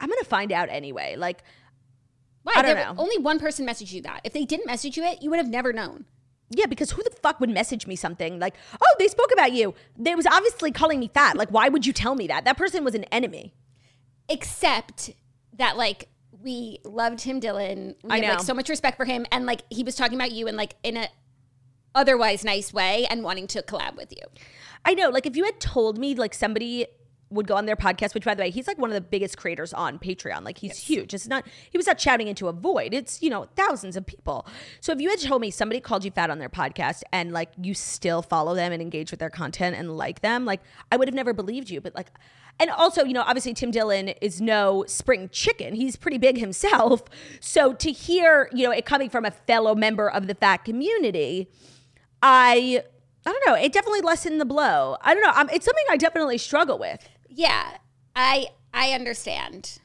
[0.00, 1.16] I'm gonna find out anyway.
[1.16, 1.42] Like.
[2.42, 2.54] Why?
[2.56, 2.94] I don't There- know.
[2.98, 4.20] Only one person messaged you that.
[4.24, 6.06] If they didn't message you it, you would have never known.
[6.50, 9.74] Yeah, because who the fuck would message me something like, "Oh, they spoke about you."
[9.96, 11.36] They was obviously calling me fat.
[11.36, 12.44] Like, why would you tell me that?
[12.44, 13.54] That person was an enemy.
[14.28, 15.10] Except
[15.54, 16.08] that like
[16.42, 17.94] we loved him, Dillon.
[18.02, 20.32] We I have like so much respect for him, and like he was talking about
[20.32, 21.08] you in like in a
[21.94, 24.24] otherwise nice way and wanting to collab with you.
[24.84, 25.10] I know.
[25.10, 26.86] Like, if you had told me like somebody
[27.30, 29.38] would go on their podcast, which by the way, he's like one of the biggest
[29.38, 30.44] creators on Patreon.
[30.44, 31.14] Like, he's huge.
[31.14, 31.46] It's not.
[31.70, 32.92] He was not shouting into a void.
[32.92, 34.46] It's you know thousands of people.
[34.80, 37.50] So if you had told me somebody called you fat on their podcast and like
[37.60, 41.08] you still follow them and engage with their content and like them, like I would
[41.08, 41.80] have never believed you.
[41.80, 42.10] But like.
[42.60, 45.74] And also, you know, obviously Tim Dillon is no spring chicken.
[45.74, 47.02] He's pretty big himself.
[47.40, 51.48] So to hear, you know, it coming from a fellow member of the fat community,
[52.22, 52.84] I
[53.26, 53.54] I don't know.
[53.54, 54.96] It definitely lessened the blow.
[55.00, 55.32] I don't know.
[55.34, 57.08] Um it's something I definitely struggle with.
[57.28, 57.78] Yeah,
[58.14, 59.78] I I understand.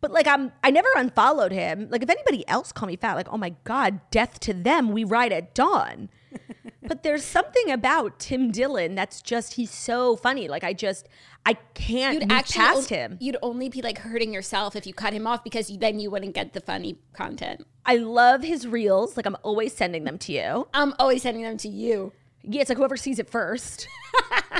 [0.00, 1.88] But like I'm I never unfollowed him.
[1.90, 5.04] Like if anybody else called me fat, like, oh my God, death to them, we
[5.04, 6.10] ride at dawn.
[6.88, 10.48] But there's something about Tim Dillon that's just he's so funny.
[10.48, 11.08] Like I just
[11.46, 13.18] I can't You'd move actually past him.
[13.20, 16.34] You'd only be like hurting yourself if you cut him off because then you wouldn't
[16.34, 17.66] get the funny content.
[17.86, 19.16] I love his reels.
[19.16, 20.68] Like I'm always sending them to you.
[20.74, 22.12] I'm always sending them to you.
[22.42, 23.86] Yeah, it's like whoever sees it first.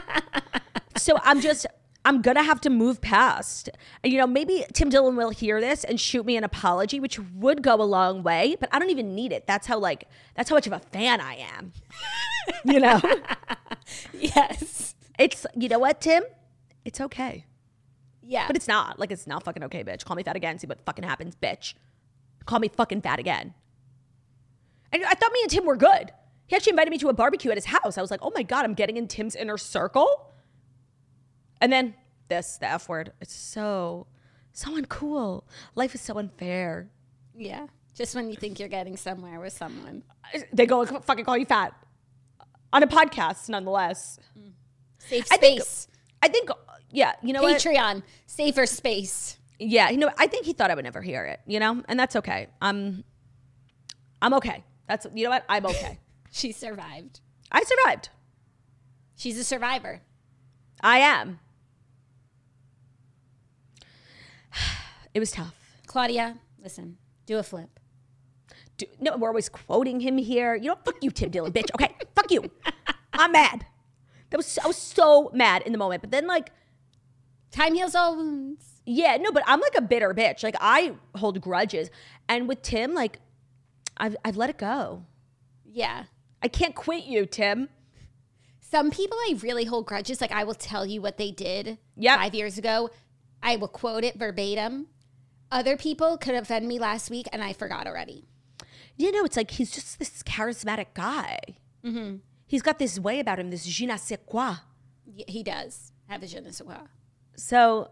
[0.96, 1.66] so I'm just
[2.04, 3.68] I'm gonna have to move past.
[4.02, 7.18] And, you know, maybe Tim Dillon will hear this and shoot me an apology, which
[7.34, 8.56] would go a long way.
[8.58, 9.46] But I don't even need it.
[9.46, 11.72] That's how like that's how much of a fan I am.
[12.64, 13.00] you know,
[14.12, 14.94] Yes.
[15.18, 16.24] it's you know what, Tim,
[16.84, 17.44] it's okay,
[18.22, 18.46] Yeah.
[18.46, 18.98] but it's not.
[18.98, 20.04] Like it's not fucking okay, bitch.
[20.04, 20.58] Call me fat again.
[20.58, 21.74] See what fucking happens, bitch.
[22.46, 23.54] Call me fucking fat again.
[24.92, 26.12] And I thought me and Tim were good.
[26.46, 27.98] He actually invited me to a barbecue at his house.
[27.98, 30.30] I was like, oh my God, I'm getting in Tim's inner circle.
[31.60, 31.94] And then
[32.28, 33.12] this, the F word.
[33.20, 34.06] It's so,
[34.52, 35.44] so uncool.
[35.74, 36.90] Life is so unfair.
[37.36, 37.66] yeah.
[37.94, 40.04] Just when you think you're getting somewhere with someone.
[40.32, 41.72] Uh, they go and fucking call you fat
[42.72, 44.20] on a podcast, nonetheless.
[44.38, 44.52] Mm.
[44.98, 45.88] Safe I think- space.
[46.22, 46.54] I think, uh,
[46.92, 47.56] yeah, you know what?
[47.60, 48.04] Patreon.
[48.26, 49.38] Safer space.
[49.58, 51.98] Yeah, you know, I think he thought I would never hear it, you know, and
[51.98, 52.46] that's okay.
[52.62, 53.02] I'm,
[54.22, 54.62] I'm okay.
[54.88, 55.44] That's, you know what?
[55.48, 55.98] I'm okay.
[56.30, 57.18] She survived.
[57.50, 58.10] I survived.
[59.16, 60.02] She's a survivor.
[60.82, 61.40] I am.
[65.14, 65.54] It was tough.
[65.86, 66.98] Claudia, listen.
[67.26, 67.80] Do a flip.
[68.76, 70.54] Do, no, we're always quoting him here.
[70.54, 71.68] You know, fuck you, Tim Dillon, bitch.
[71.74, 72.50] Okay, fuck you.
[73.12, 73.66] I'm mad.
[74.30, 76.02] That was I was so mad in the moment.
[76.02, 76.52] But then like,
[77.50, 78.82] Time heals all wounds.
[78.84, 80.42] yeah, no, but I'm like a bitter bitch.
[80.42, 81.90] Like I hold grudges,
[82.28, 83.18] and with Tim, like,
[83.96, 85.04] I've I've let it go.
[85.64, 86.04] Yeah.
[86.42, 87.68] I can't quit you, Tim.
[88.60, 90.20] Some people I really hold grudges.
[90.20, 92.18] Like I will tell you what they did Yep.
[92.18, 92.90] five years ago.
[93.42, 94.86] I will quote it verbatim.
[95.50, 98.24] Other people could offend me last week and I forgot already.
[98.96, 101.38] You know, it's like he's just this charismatic guy.
[101.84, 102.16] Mm-hmm.
[102.46, 104.56] He's got this way about him, this je ne sais quoi.
[105.06, 106.76] Y- He does have a je ne sais quoi.
[107.36, 107.90] So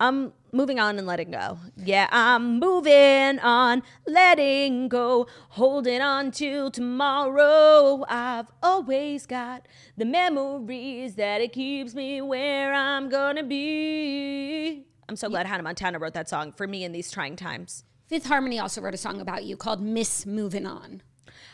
[0.00, 1.58] I'm moving on and letting go.
[1.76, 8.04] Yeah, I'm moving on, letting go, holding on to tomorrow.
[8.08, 9.66] I've always got
[9.96, 14.86] the memories that it keeps me where I'm gonna be.
[15.08, 17.84] I'm so glad Hannah Montana wrote that song for me in these trying times.
[18.06, 21.02] Fifth Harmony also wrote a song about you called Miss Moving On.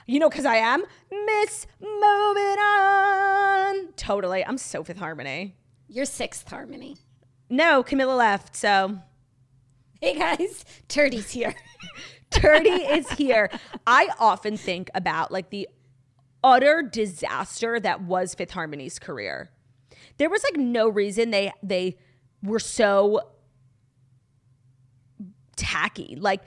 [0.06, 3.92] You know, because I am Miss Moving On.
[3.96, 4.44] Totally.
[4.44, 5.56] I'm so Fifth Harmony.
[5.88, 6.96] Your sixth harmony.
[7.50, 9.00] No, Camila left, so
[10.00, 11.54] Hey guys, Turdy's here.
[12.30, 13.50] Turdy is here.
[13.86, 15.68] I often think about like the
[16.42, 19.50] utter disaster that was Fifth Harmony's career.
[20.16, 21.98] There was like no reason they they
[22.42, 23.20] were so
[25.56, 26.16] tacky.
[26.18, 26.42] Like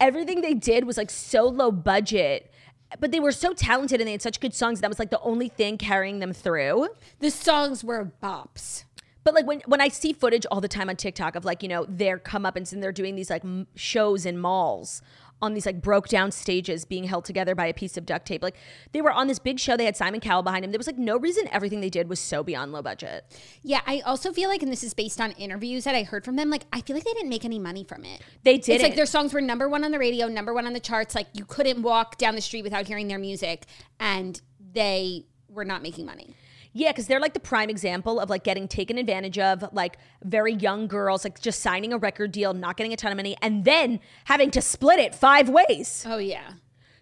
[0.00, 2.52] everything they did was like so low budget,
[2.98, 4.80] but they were so talented and they had such good songs.
[4.80, 6.88] That was like the only thing carrying them through.
[7.20, 8.84] the songs were bops.
[9.22, 11.68] But like when when I see footage all the time on TikTok of like you
[11.68, 15.02] know their comeuppance and they're doing these like m- shows in malls
[15.42, 18.42] on these like broke down stages being held together by a piece of duct tape.
[18.42, 18.56] Like
[18.92, 19.76] they were on this big show.
[19.76, 20.70] They had Simon Cowell behind him.
[20.70, 23.24] There was like no reason everything they did was so beyond low budget.
[23.62, 26.36] Yeah, I also feel like, and this is based on interviews that I heard from
[26.36, 28.22] them, like I feel like they didn't make any money from it.
[28.42, 30.72] They did It's like their songs were number one on the radio, number one on
[30.72, 31.14] the charts.
[31.14, 33.66] Like you couldn't walk down the street without hearing their music,
[33.98, 34.40] and
[34.72, 36.34] they were not making money.
[36.72, 40.52] Yeah, because they're like the prime example of like getting taken advantage of, like very
[40.54, 43.64] young girls, like just signing a record deal, not getting a ton of money, and
[43.64, 46.04] then having to split it five ways.
[46.08, 46.52] Oh yeah.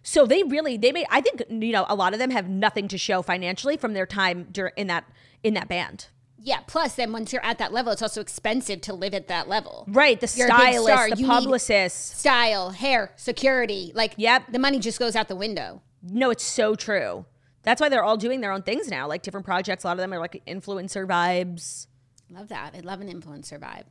[0.03, 1.07] So they really they made.
[1.11, 4.07] I think you know a lot of them have nothing to show financially from their
[4.07, 5.05] time in that
[5.43, 6.07] in that band.
[6.41, 6.61] Yeah.
[6.67, 9.85] Plus, then once you're at that level, it's also expensive to live at that level.
[9.89, 11.11] Right, the You're stylist, star.
[11.11, 12.19] the publicist.
[12.21, 14.53] Style, hair, security, like Yep.
[14.53, 15.83] the money just goes out the window.
[16.03, 17.27] No, it's so true.
[17.69, 19.85] That's why they're all doing their own things now, like different projects.
[19.85, 21.87] A lot of them are like influencer vibes.
[22.31, 22.75] Love that.
[22.75, 23.85] I love an influencer vibe.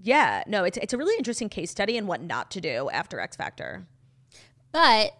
[0.00, 3.18] Yeah, no, it's it's a really interesting case study in what not to do after
[3.18, 3.88] X Factor.
[4.70, 5.14] But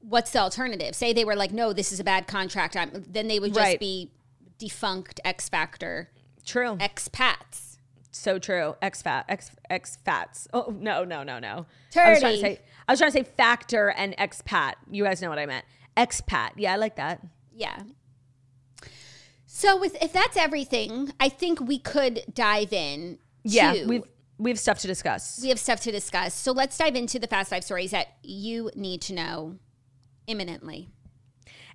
[0.00, 0.94] what's the alternative?
[0.94, 2.76] Say they were like, no, this is a bad contract.
[2.76, 3.78] I'm, then they would just Right.
[3.80, 4.10] be
[4.58, 6.10] defunct X Factor
[6.46, 7.76] True, expats.
[8.10, 8.74] so true.
[8.80, 10.48] X fat, X X fats.
[10.54, 11.66] Oh no, no, no, no.
[11.94, 14.74] I was trying to say I was trying to say factor and expat.
[14.90, 15.64] You guys know what I meant.
[15.98, 16.50] Expat.
[16.56, 17.20] Yeah, I like that.
[17.52, 17.82] Yeah.
[19.46, 23.18] So with if that's everything, I think we could dive in.
[23.42, 24.04] Yeah, to- we've
[24.38, 25.40] we have stuff to discuss.
[25.42, 26.32] we have stuff to discuss.
[26.34, 29.56] So let's dive into the fast five stories that you need to know
[30.28, 30.88] imminently.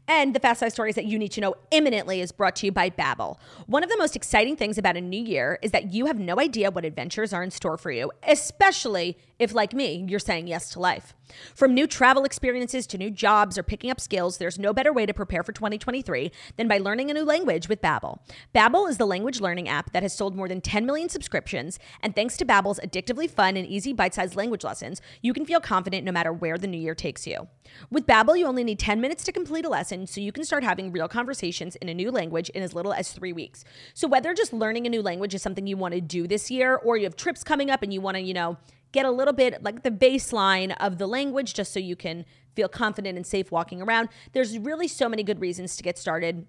[0.06, 2.74] And the Fast Five Stories that you need to know imminently is brought to you
[2.74, 3.38] by Babbel.
[3.68, 6.42] One of the most exciting things about a new year is that you have no
[6.42, 10.70] idea what adventures are in store for you, especially if, like me, you're saying yes
[10.72, 11.14] to life.
[11.56, 15.06] From new travel experiences to new jobs or picking up skills, there's no better way
[15.06, 18.20] to prepare for 2023 than by learning a new language with Babbel.
[18.54, 22.16] Babbel is the language learning app that has sold more than 10 million subscriptions, and
[22.16, 26.12] thanks to Babbel's addictively fun and easy bite-sized language lessons, you can feel confident no
[26.12, 27.48] matter where the new year takes you.
[27.90, 30.64] With Babbel, you only need 10 minutes to complete a lesson, so you can start
[30.64, 33.66] having real conversations in a new language in as little as 3 weeks.
[33.94, 36.76] So whether just learning a new language is something you want to do this year
[36.76, 38.58] or you have trips coming up and you want to, you know,
[38.94, 42.26] get a little bit like the baseline of the language just so you can
[42.56, 46.46] feel confident and safe walking around, there's really so many good reasons to get started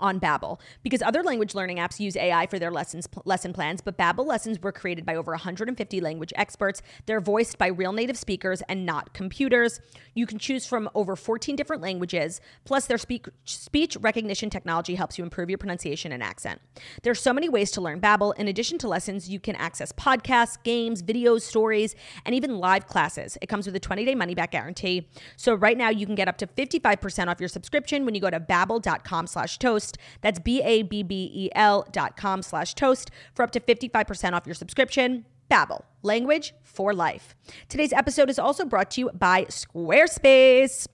[0.00, 3.96] on Babbel because other language learning apps use AI for their lessons lesson plans, but
[3.96, 6.82] Babbel lessons were created by over 150 language experts.
[7.06, 9.80] They're voiced by real native speakers and not computers.
[10.14, 12.40] You can choose from over 14 different languages.
[12.64, 16.60] Plus, their speech recognition technology helps you improve your pronunciation and accent.
[17.02, 18.36] There's so many ways to learn Babbel.
[18.36, 21.94] In addition to lessons, you can access podcasts, games, videos, stories,
[22.24, 23.38] and even live classes.
[23.40, 25.08] It comes with a 20-day money-back guarantee.
[25.36, 28.30] So right now, you can get up to 55% off your subscription when you go
[28.30, 29.58] to babbel.com slash
[29.88, 29.98] toast.
[30.20, 35.24] That's B-A-B-B-E-L dot com slash toast for up to 55% off your subscription.
[35.50, 37.34] Babbel, language for life.
[37.68, 40.86] Today's episode is also brought to you by Squarespace.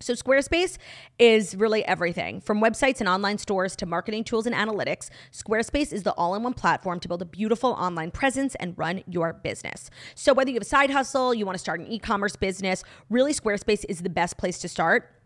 [0.00, 0.78] So, Squarespace
[1.18, 5.10] is really everything from websites and online stores to marketing tools and analytics.
[5.32, 9.02] Squarespace is the all in one platform to build a beautiful online presence and run
[9.08, 9.90] your business.
[10.14, 12.84] So, whether you have a side hustle, you want to start an e commerce business,
[13.10, 15.17] really, Squarespace is the best place to start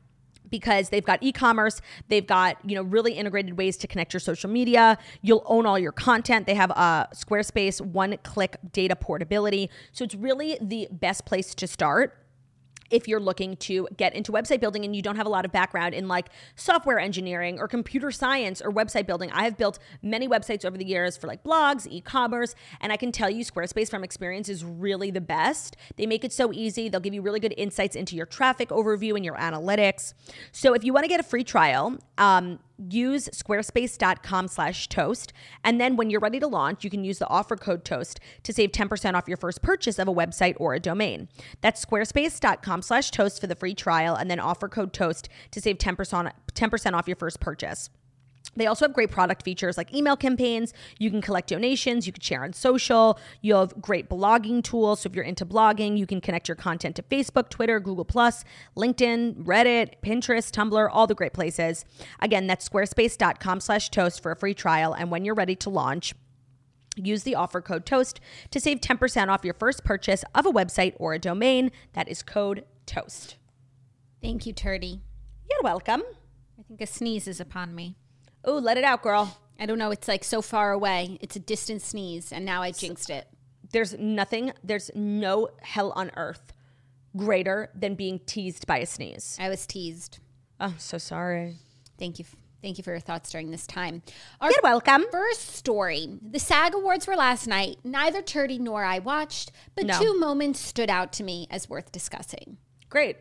[0.53, 4.51] because they've got e-commerce they've got you know really integrated ways to connect your social
[4.51, 4.99] media.
[5.21, 6.47] You'll own all your content.
[6.47, 9.71] They have a squarespace one click data portability.
[9.93, 12.22] So it's really the best place to start
[12.93, 15.51] if you're looking to get into website building and you don't have a lot of
[15.51, 19.30] background in like software engineering or computer science or website building.
[19.32, 22.97] I have built many websites over the years for like blogs, e commerce, and I
[22.97, 25.76] can tell you Squarespace from experience is really the best.
[25.97, 29.16] They make it so easy, they'll give you really good insights into your traffic overview
[29.16, 30.14] and your analytics.
[30.53, 32.59] So if you want to get a free trial, um,
[32.91, 35.33] use squarespace.com slash toast.
[35.64, 38.53] And then when you're ready to launch, you can use the offer code toast to
[38.53, 41.28] save 10% off your first purchase of a website or a domain.
[41.61, 45.78] That's squarespace.com slash toast for the free trial and then offer code toast to save
[45.78, 47.91] 10%, 10% off your first purchase.
[48.57, 50.75] They also have great product features like email campaigns.
[50.99, 52.07] You can collect donations.
[52.07, 53.19] You can share on social.
[53.41, 55.01] You have great blogging tools.
[55.01, 58.45] So if you're into blogging, you can connect your content to Facebook, Twitter, Google, Plus,
[58.77, 61.85] LinkedIn, Reddit, Pinterest, Tumblr, all the great places.
[62.21, 64.93] Again, that's squarespace.com slash toast for a free trial.
[64.93, 66.15] And when you're ready to launch,
[66.97, 70.95] Use the offer code TOAST to save 10% off your first purchase of a website
[70.97, 71.71] or a domain.
[71.95, 73.37] That is code TOAST.
[74.21, 75.01] Thank you, Turdy.
[75.51, 76.03] You're welcome.
[76.59, 77.97] I think a sneeze is upon me.
[78.45, 79.38] Oh, let it out, girl.
[79.59, 79.90] I don't know.
[79.90, 81.18] It's like so far away.
[81.20, 83.28] It's a distant sneeze, and now I jinxed it.
[83.70, 86.53] There's nothing, there's no hell on earth
[87.16, 89.36] greater than being teased by a sneeze.
[89.40, 90.18] I was teased.
[90.61, 91.57] Oh, so sorry.
[91.99, 92.24] Thank you.
[92.62, 94.03] Thank you for your thoughts during this time.
[94.40, 95.05] Our You're welcome.
[95.11, 96.07] First story.
[96.22, 97.78] The SAG Awards were last night.
[97.82, 99.99] Neither Turdy nor I watched, but no.
[99.99, 102.59] two moments stood out to me as worth discussing.
[102.88, 103.16] Great.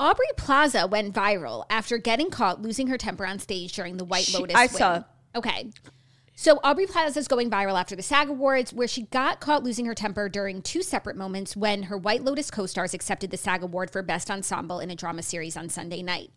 [0.00, 4.32] Aubrey Plaza went viral after getting caught losing her temper on stage during the White
[4.32, 4.56] Lotus.
[4.56, 4.68] I win.
[4.70, 5.02] saw.
[5.36, 5.70] Okay.
[6.34, 9.84] So Aubrey Plaza is going viral after the SAG Awards, where she got caught losing
[9.84, 13.90] her temper during two separate moments when her White Lotus co-stars accepted the SAG Award
[13.90, 16.30] for Best Ensemble in a drama series on Sunday night.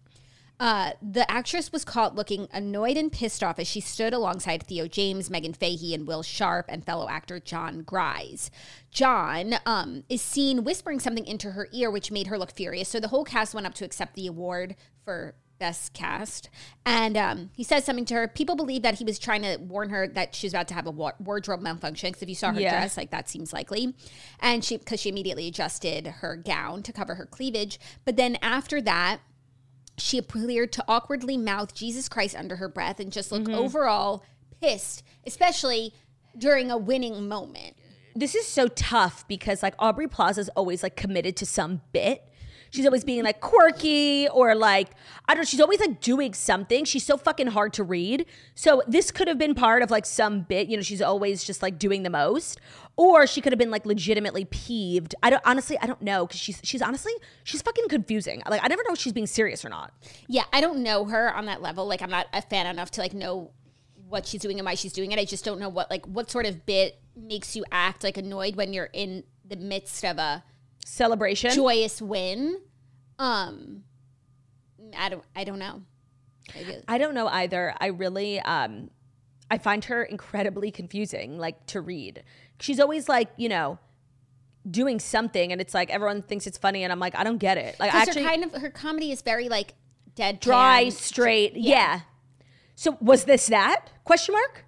[0.59, 4.87] Uh, the actress was caught looking annoyed and pissed off as she stood alongside Theo
[4.87, 8.51] James, Meghan Fahy, and Will Sharpe, and fellow actor Jon Gries.
[8.91, 12.87] Jon um, is seen whispering something into her ear, which made her look furious.
[12.87, 16.49] So the whole cast went up to accept the award for best cast.
[16.85, 18.27] And um, he says something to her.
[18.27, 20.91] People believe that he was trying to warn her that she's about to have a
[20.91, 22.09] wa- wardrobe malfunction.
[22.09, 22.71] Because if you saw her yeah.
[22.71, 23.93] dress, like that seems likely.
[24.39, 27.79] And she, because she immediately adjusted her gown to cover her cleavage.
[28.05, 29.19] But then after that,
[29.97, 33.55] she appeared to awkwardly mouth Jesus Christ under her breath and just look mm-hmm.
[33.55, 34.23] overall
[34.61, 35.93] pissed, especially
[36.37, 37.75] during a winning moment.
[38.15, 42.23] This is so tough because like Aubrey Plaza is always like committed to some bit.
[42.71, 44.89] She's always being like quirky or like,
[45.27, 46.85] I don't know, she's always like doing something.
[46.85, 48.25] She's so fucking hard to read.
[48.55, 51.61] So this could have been part of like some bit, you know, she's always just
[51.61, 52.59] like doing the most.
[52.95, 55.15] Or she could have been like legitimately peeved.
[55.23, 57.13] I don't honestly, I don't know because she's she's honestly
[57.43, 58.43] she's fucking confusing.
[58.47, 59.93] Like I never know if she's being serious or not.
[60.27, 61.87] Yeah, I don't know her on that level.
[61.87, 63.51] Like I'm not a fan enough to like know
[64.07, 65.17] what she's doing and why she's doing it.
[65.17, 68.55] I just don't know what like what sort of bit makes you act like annoyed
[68.55, 70.43] when you're in the midst of a
[70.85, 72.59] celebration, joyous win.
[73.19, 73.83] Um,
[74.97, 75.81] I don't, I don't know.
[76.87, 77.73] I don't know either.
[77.79, 78.89] I really, um,
[79.49, 82.23] I find her incredibly confusing, like to read.
[82.59, 83.79] She's always like, you know,
[84.69, 87.57] doing something, and it's like everyone thinks it's funny, and I'm like, I don't get
[87.57, 87.75] it.
[87.79, 89.73] Like, actually, her kind of her comedy is very like
[90.15, 91.55] dead, dry, straight.
[91.55, 91.69] Yeah.
[91.69, 91.99] yeah.
[92.75, 94.65] So was this that question mark?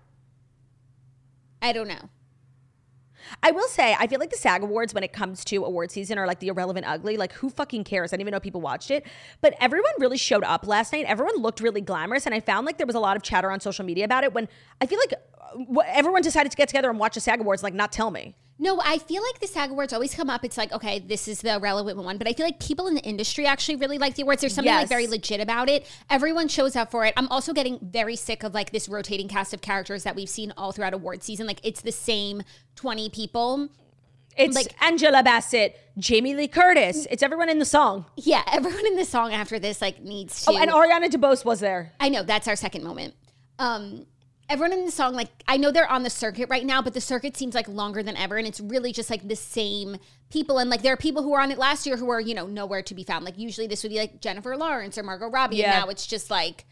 [1.61, 2.09] I don't know.
[3.43, 6.17] I will say, I feel like the SAG Awards, when it comes to award season,
[6.17, 7.17] are like the irrelevant ugly.
[7.17, 8.11] Like, who fucking cares?
[8.11, 9.05] I didn't even know people watched it.
[9.41, 11.05] But everyone really showed up last night.
[11.07, 12.25] Everyone looked really glamorous.
[12.25, 14.33] And I found like there was a lot of chatter on social media about it
[14.33, 14.47] when
[14.81, 17.73] I feel like uh, everyone decided to get together and watch the SAG Awards, like,
[17.73, 18.35] not tell me.
[18.57, 20.45] No, I feel like the SAG Awards always come up.
[20.45, 22.17] It's like, okay, this is the relevant one.
[22.17, 24.41] But I feel like people in the industry actually really like the awards.
[24.41, 24.83] There's something yes.
[24.83, 25.85] like very legit about it.
[26.09, 27.13] Everyone shows up for it.
[27.17, 30.53] I'm also getting very sick of like this rotating cast of characters that we've seen
[30.55, 31.47] all throughout award season.
[31.47, 32.43] Like it's the same
[32.75, 33.69] 20 people.
[34.37, 37.07] It's like Angela Bassett, Jamie Lee Curtis.
[37.09, 38.05] It's everyone in the song.
[38.17, 40.51] Yeah, everyone in the song after this like needs to.
[40.51, 41.93] Oh, and Ariana DeBose was there.
[41.99, 43.15] I know that's our second moment.
[43.59, 44.05] Um,
[44.49, 47.01] everyone in the song, like I know they're on the circuit right now, but the
[47.01, 49.97] circuit seems like longer than ever, and it's really just like the same
[50.29, 50.59] people.
[50.59, 52.47] And like there are people who were on it last year who are you know
[52.47, 53.25] nowhere to be found.
[53.25, 55.71] Like usually this would be like Jennifer Lawrence or Margot Robbie, yeah.
[55.71, 56.65] and now it's just like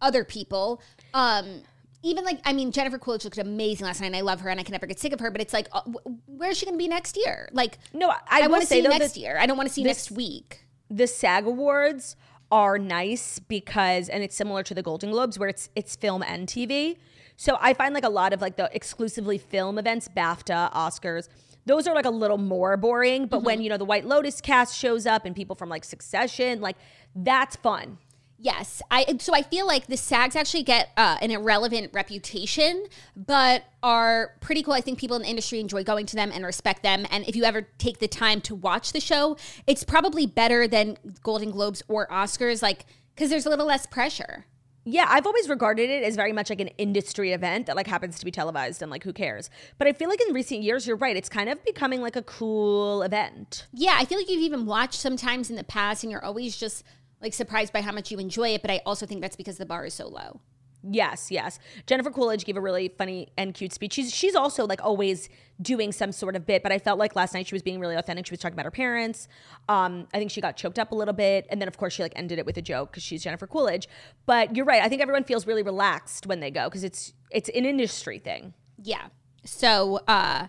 [0.00, 0.82] other people.
[1.14, 1.62] Um,
[2.02, 4.08] even like I mean Jennifer Coolidge looked amazing last night.
[4.08, 5.30] and I love her, and I can never get sick of her.
[5.30, 5.82] But it's like, uh,
[6.26, 7.48] where is she going to be next year?
[7.52, 9.38] Like, no, I, I want to see next year.
[9.38, 10.64] I don't want to see next week.
[10.90, 12.16] the SAG Awards
[12.50, 16.46] are nice because and it's similar to the Golden Globes where it's it's film and
[16.46, 16.96] TV.
[17.36, 21.28] So I find like a lot of like the exclusively film events, BAFTA, Oscars,
[21.66, 23.64] those are like a little more boring, but when mm-hmm.
[23.64, 26.76] you know the White Lotus cast shows up and people from like Succession, like
[27.14, 27.98] that's fun.
[28.38, 33.64] Yes, I so I feel like the SAGs actually get uh, an irrelevant reputation, but
[33.82, 34.74] are pretty cool.
[34.74, 37.06] I think people in the industry enjoy going to them and respect them.
[37.10, 40.98] And if you ever take the time to watch the show, it's probably better than
[41.22, 42.84] Golden Globes or Oscars, like
[43.14, 44.44] because there's a little less pressure.
[44.88, 48.20] Yeah, I've always regarded it as very much like an industry event that like happens
[48.20, 49.50] to be televised and like who cares.
[49.78, 52.22] But I feel like in recent years, you're right, it's kind of becoming like a
[52.22, 53.66] cool event.
[53.72, 56.84] Yeah, I feel like you've even watched sometimes in the past, and you're always just
[57.26, 58.62] like surprised by how much you enjoy it.
[58.62, 60.40] But I also think that's because the bar is so low.
[60.88, 61.58] Yes, yes.
[61.86, 63.94] Jennifer Coolidge gave a really funny and cute speech.
[63.94, 65.28] She's she's also like always
[65.60, 67.96] doing some sort of bit, but I felt like last night she was being really
[67.96, 68.26] authentic.
[68.26, 69.26] She was talking about her parents.
[69.68, 72.02] Um, I think she got choked up a little bit, and then of course she
[72.02, 73.88] like ended it with a joke because she's Jennifer Coolidge.
[74.26, 74.82] But you're right.
[74.82, 78.54] I think everyone feels really relaxed when they go because it's it's an industry thing.
[78.80, 79.08] Yeah.
[79.44, 80.46] So, uh,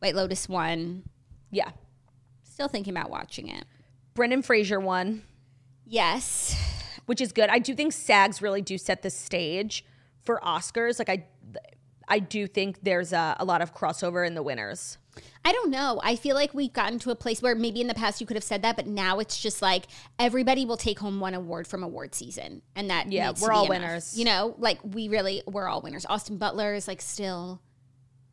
[0.00, 1.04] White Lotus won.
[1.50, 1.70] Yeah.
[2.42, 3.64] Still thinking about watching it.
[4.14, 5.22] Brendan Fraser won,
[5.86, 6.56] Yes.
[7.06, 7.48] which is good.
[7.50, 9.84] I do think SAGs really do set the stage
[10.22, 10.98] for Oscars.
[10.98, 11.24] Like I,
[12.08, 14.98] I do think there's a, a lot of crossover in the winners.
[15.44, 16.00] I don't know.
[16.02, 18.36] I feel like we've gotten to a place where maybe in the past you could
[18.36, 19.84] have said that, but now it's just like
[20.18, 23.68] everybody will take home one award from award season, and that Yeah, we're all enough.
[23.68, 24.18] winners.
[24.18, 26.06] You know, like we really we're all winners.
[26.08, 27.60] Austin Butler is like still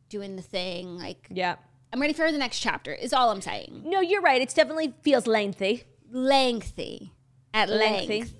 [0.08, 0.96] doing the thing.
[0.96, 1.56] Like Yeah.
[1.92, 2.94] I'm ready for the next chapter.
[2.94, 3.82] Is all I'm saying.
[3.84, 4.40] No, you're right.
[4.40, 5.84] It definitely feels lengthy.
[6.10, 7.12] Lengthy,
[7.52, 8.20] at Lengthy.
[8.20, 8.34] length.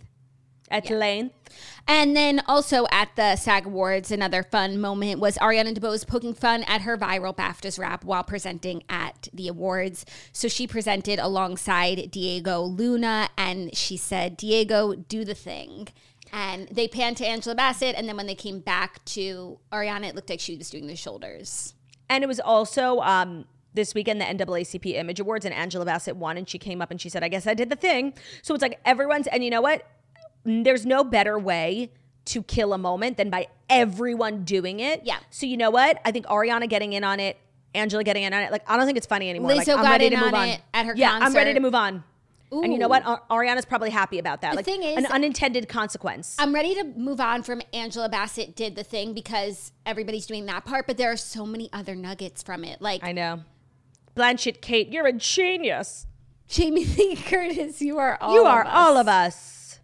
[0.70, 1.34] At length.
[1.88, 6.62] And then also at the SAG Awards, another fun moment was Ariana DeBose poking fun
[6.64, 10.06] at her viral BAFTAs rap while presenting at the awards.
[10.32, 15.88] So she presented alongside Diego Luna and she said, Diego, do the thing.
[16.32, 17.96] And they panned to Angela Bassett.
[17.96, 20.94] And then when they came back to Ariana, it looked like she was doing the
[20.94, 21.74] shoulders.
[22.08, 26.36] And it was also um, this weekend the NAACP Image Awards, and Angela Bassett won,
[26.36, 28.62] and she came up and she said, "I guess I did the thing." So it's
[28.62, 29.86] like everyone's, and you know what?
[30.44, 31.92] There's no better way
[32.26, 35.02] to kill a moment than by everyone doing it.
[35.04, 35.18] Yeah.
[35.30, 36.00] So you know what?
[36.04, 37.38] I think Ariana getting in on it,
[37.74, 38.52] Angela getting in on it.
[38.52, 39.50] Like I don't think it's funny anymore.
[39.50, 41.54] Lizzo like, I'm ready in to move on on it at her Yeah, I'm ready
[41.54, 42.04] to move on.
[42.52, 43.04] And you know what?
[43.04, 44.50] Ariana's probably happy about that.
[44.50, 46.34] The like thing is- an unintended consequence.
[46.38, 50.64] I'm ready to move on from Angela Bassett did the thing because everybody's doing that
[50.64, 52.82] part, but there are so many other nuggets from it.
[52.82, 53.42] Like I know.
[54.16, 56.06] Blanchett, Kate, you're a genius.
[56.48, 58.70] Jamie Lee Curtis, you are all you of are us.
[58.72, 59.80] all of us.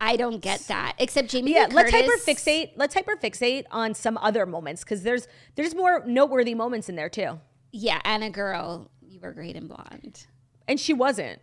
[0.00, 0.94] I don't get that.
[0.98, 2.24] Except Jamie Yeah, Lee let's Curtis.
[2.24, 2.70] hyperfixate.
[2.76, 5.26] Let's hyperfixate on some other moments because there's
[5.56, 7.40] there's more noteworthy moments in there too.
[7.72, 10.26] Yeah, Anna girl, you were great in blonde.
[10.66, 11.40] And she wasn't.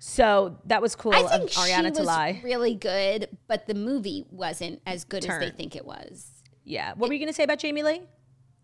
[0.00, 2.40] So that was cool I of think Ariana she to was lie.
[2.44, 6.26] really good, but the movie wasn't as good as they think it was.
[6.64, 6.92] Yeah.
[6.94, 8.02] What were you gonna say about Jamie Lee?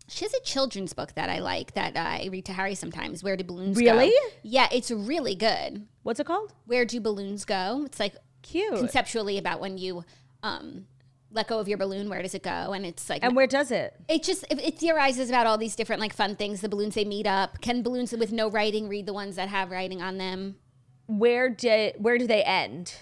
[0.07, 3.23] She has a children's book that I like that uh, I read to Harry sometimes.
[3.23, 3.83] Where do balloons go?
[3.83, 4.13] Really?
[4.43, 5.87] Yeah, it's really good.
[6.03, 6.53] What's it called?
[6.65, 7.83] Where do balloons go?
[7.85, 8.75] It's like Cute.
[8.75, 10.05] conceptually about when you
[10.43, 10.85] um,
[11.31, 12.07] let go of your balloon.
[12.07, 12.73] Where does it go?
[12.73, 13.95] And it's like and where does it?
[14.07, 16.61] it just it, it theorizes about all these different like fun things.
[16.61, 17.61] The balloons they meet up.
[17.61, 20.55] Can balloons with no writing read the ones that have writing on them?
[21.07, 22.93] Where did where do they end?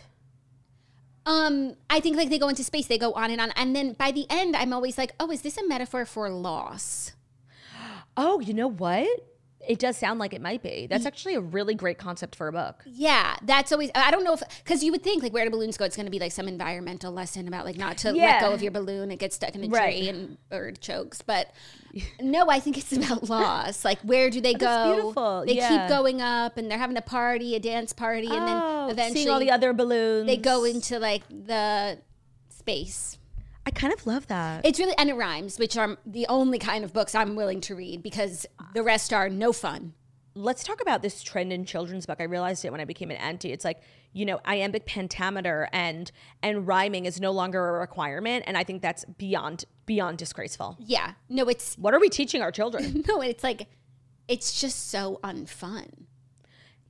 [1.26, 3.94] Um, I think like they go into space, they go on and on, and then
[3.94, 7.14] by the end, I'm always like, oh, is this a metaphor for loss?
[8.16, 9.10] Oh, you know what?
[9.68, 10.88] It does sound like it might be.
[10.90, 12.84] That's actually a really great concept for a book.
[12.86, 13.92] Yeah, that's always.
[13.96, 15.86] I don't know if because you would think like where do balloons go?
[15.86, 18.62] It's going to be like some environmental lesson about like not to let go of
[18.62, 19.10] your balloon.
[19.12, 19.98] It gets stuck in a Right.
[19.98, 21.22] tree and bird chokes.
[21.22, 21.50] But
[22.22, 23.86] no, I think it's about loss.
[23.86, 24.94] Like where do they go?
[24.96, 25.44] Beautiful.
[25.48, 25.70] They Yeah.
[25.70, 29.30] keep going up and they're having a party, a dance party, and Oh, then eventually
[29.30, 30.28] all the other balloons.
[30.28, 32.00] they go into like the
[32.50, 33.18] space.
[33.66, 34.66] I kind of love that.
[34.66, 37.76] It's really and it rhymes, which are the only kind of books I'm willing to
[37.76, 39.94] read because the rest are no fun.
[40.36, 42.18] let's talk about this trend in children's book.
[42.20, 43.52] I realized it when I became an auntie.
[43.52, 43.82] It's like,
[44.14, 46.12] you know, iambic pentameter and
[46.42, 48.44] and rhyming is no longer a requirement.
[48.48, 50.76] And I think that's beyond beyond disgraceful.
[50.80, 53.04] Yeah, no, it's What are we teaching our children?
[53.08, 53.68] no, it's like
[54.28, 56.06] it's just so unfun.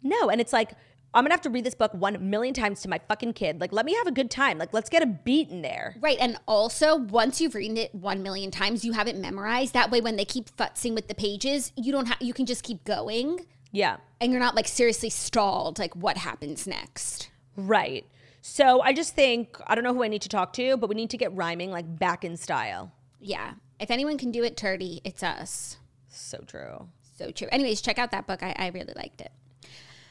[0.01, 0.71] no, and it's like,
[1.13, 3.59] I'm gonna have to read this book one million times to my fucking kid.
[3.61, 4.57] Like, let me have a good time.
[4.57, 5.95] Like, let's get a beat in there.
[6.01, 6.17] Right.
[6.19, 9.73] And also, once you've read it one million times, you have it memorized.
[9.73, 12.63] That way, when they keep futzing with the pages, you don't have, you can just
[12.63, 13.97] keep going Yeah.
[14.19, 17.29] and you're not like seriously stalled, like what happens next.
[17.55, 18.05] Right.
[18.41, 20.95] So I just think I don't know who I need to talk to, but we
[20.95, 22.91] need to get rhyming like back in style.
[23.21, 23.53] Yeah.
[23.79, 25.77] If anyone can do it, Turdy, it's us.
[26.09, 26.89] So true.
[27.17, 27.47] So true.
[27.51, 28.41] Anyways, check out that book.
[28.43, 29.31] I, I really liked it.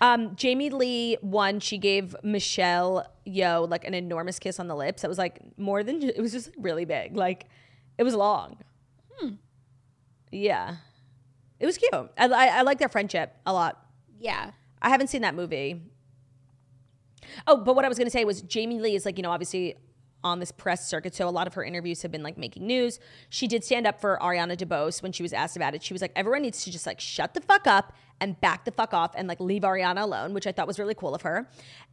[0.03, 1.61] Um, Jamie Lee won.
[1.61, 5.00] She gave Michelle Yeoh like an enormous kiss on the lips.
[5.00, 7.16] That was like more than it was just really big.
[7.16, 7.46] Like
[7.96, 8.59] it was long.
[10.30, 10.76] Yeah,
[11.61, 11.92] it was cute.
[11.92, 13.78] I, I, I like their friendship a lot.
[14.18, 14.53] Yeah.
[14.80, 15.80] I haven't seen that movie.
[17.46, 19.30] Oh, but what I was going to say was Jamie Lee is like, you know,
[19.30, 19.76] obviously
[20.24, 21.14] on this press circuit.
[21.14, 23.00] So a lot of her interviews have been like making news.
[23.28, 25.82] She did stand up for Ariana DeBose when she was asked about it.
[25.82, 28.70] She was like, everyone needs to just like shut the fuck up and back the
[28.70, 31.48] fuck off and like leave Ariana alone, which I thought was really cool of her.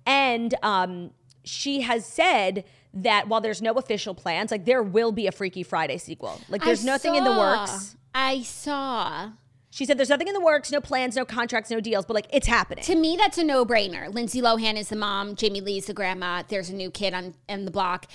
[0.05, 1.11] And um,
[1.43, 5.63] she has said that while there's no official plans, like there will be a Freaky
[5.63, 6.39] Friday sequel.
[6.49, 7.95] Like there's I nothing in the works.
[8.13, 9.32] I saw.
[9.80, 12.27] She said there's nothing in the works, no plans, no contracts, no deals, but like
[12.34, 12.84] it's happening.
[12.84, 14.13] To me, that's a no-brainer.
[14.13, 15.36] Lindsay Lohan is the mom.
[15.36, 16.43] Jamie Lee's the grandma.
[16.45, 18.05] There's a new kid on, on the block.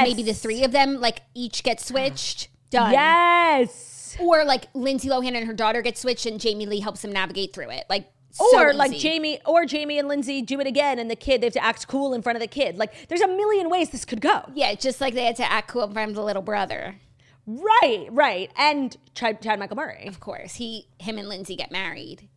[0.00, 2.48] And maybe the three of them, like, each get switched.
[2.70, 2.90] Done.
[2.90, 4.16] yes.
[4.18, 7.54] Or, like, Lindsay Lohan and her daughter get switched and Jamie Lee helps them navigate
[7.54, 7.84] through it.
[7.88, 8.90] Like, so or like.
[8.90, 11.86] Jamie or Jamie and Lindsay do it again and the kid they have to act
[11.86, 12.78] cool in front of the kid.
[12.78, 14.50] Like there's a million ways this could go.
[14.54, 16.96] Yeah, just like they had to act cool in front of the little brother.
[17.46, 18.50] Right, right.
[18.56, 20.06] And Chad, Chad Michael Murray.
[20.06, 22.28] Of course, he, him and Lindsay get married.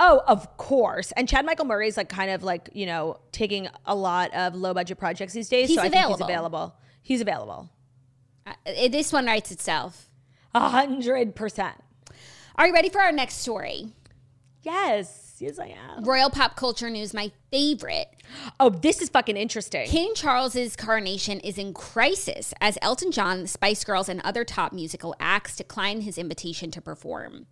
[0.00, 1.12] Oh, of course.
[1.12, 4.54] And Chad Michael Murray is like kind of like, you know, taking a lot of
[4.54, 5.68] low budget projects these days.
[5.68, 6.24] He's so I think he's available.
[6.24, 6.76] available.
[7.02, 7.70] He's available.
[8.46, 8.52] Uh,
[8.90, 10.10] this one writes itself.
[10.54, 11.76] A hundred percent.
[12.56, 13.92] Are you ready for our next story?
[14.62, 15.23] Yes.
[15.40, 16.04] Yes, I am.
[16.04, 18.08] Royal pop culture news, my favorite.
[18.60, 19.86] Oh, this is fucking interesting.
[19.86, 24.72] King Charles's coronation is in crisis as Elton John, the Spice Girls, and other top
[24.72, 27.46] musical acts decline his invitation to perform.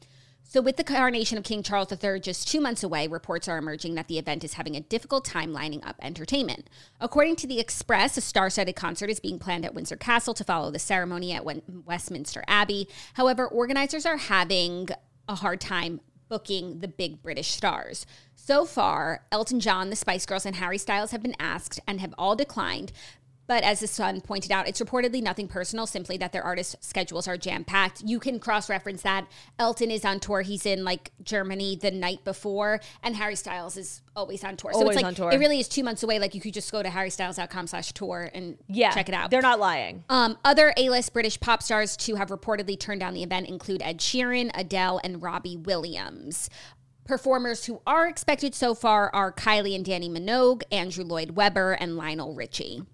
[0.45, 3.95] So, with the coronation of King Charles III just two months away, reports are emerging
[3.95, 6.69] that the event is having a difficult time lining up entertainment.
[7.01, 10.45] According to The Express, a star studded concert is being planned at Windsor Castle to
[10.45, 11.47] follow the ceremony at
[11.87, 12.87] Westminster Abbey.
[13.15, 14.89] However, organizers are having
[15.27, 16.01] a hard time
[16.33, 18.07] booking the big British stars.
[18.35, 22.15] So far, Elton John, the Spice Girls, and Harry Styles have been asked and have
[22.17, 22.91] all declined.
[23.53, 27.29] But as the Sun pointed out, it's reportedly nothing personal, simply that their artist schedules
[27.29, 28.01] are jam packed.
[28.01, 29.27] You can cross reference that.
[29.59, 30.41] Elton is on tour.
[30.41, 34.73] He's in like Germany the night before, and Harry Styles is always on tour.
[34.73, 35.31] So Always it's like on tour.
[35.33, 36.19] it really is two months away.
[36.19, 38.93] Like you could just go to harrystyles.com slash tour and yeah.
[38.93, 39.31] check it out.
[39.31, 40.03] They're not lying.
[40.09, 43.99] Um, other A-list British pop stars to have reportedly turned down the event include Ed
[43.99, 46.49] Sheeran, Adele, and Robbie Williams.
[47.05, 51.99] Performers who are expected so far are Kylie and Dannii Minogue, Andrew Lloyd Webber, and
[51.99, 52.85] Lionel Richie.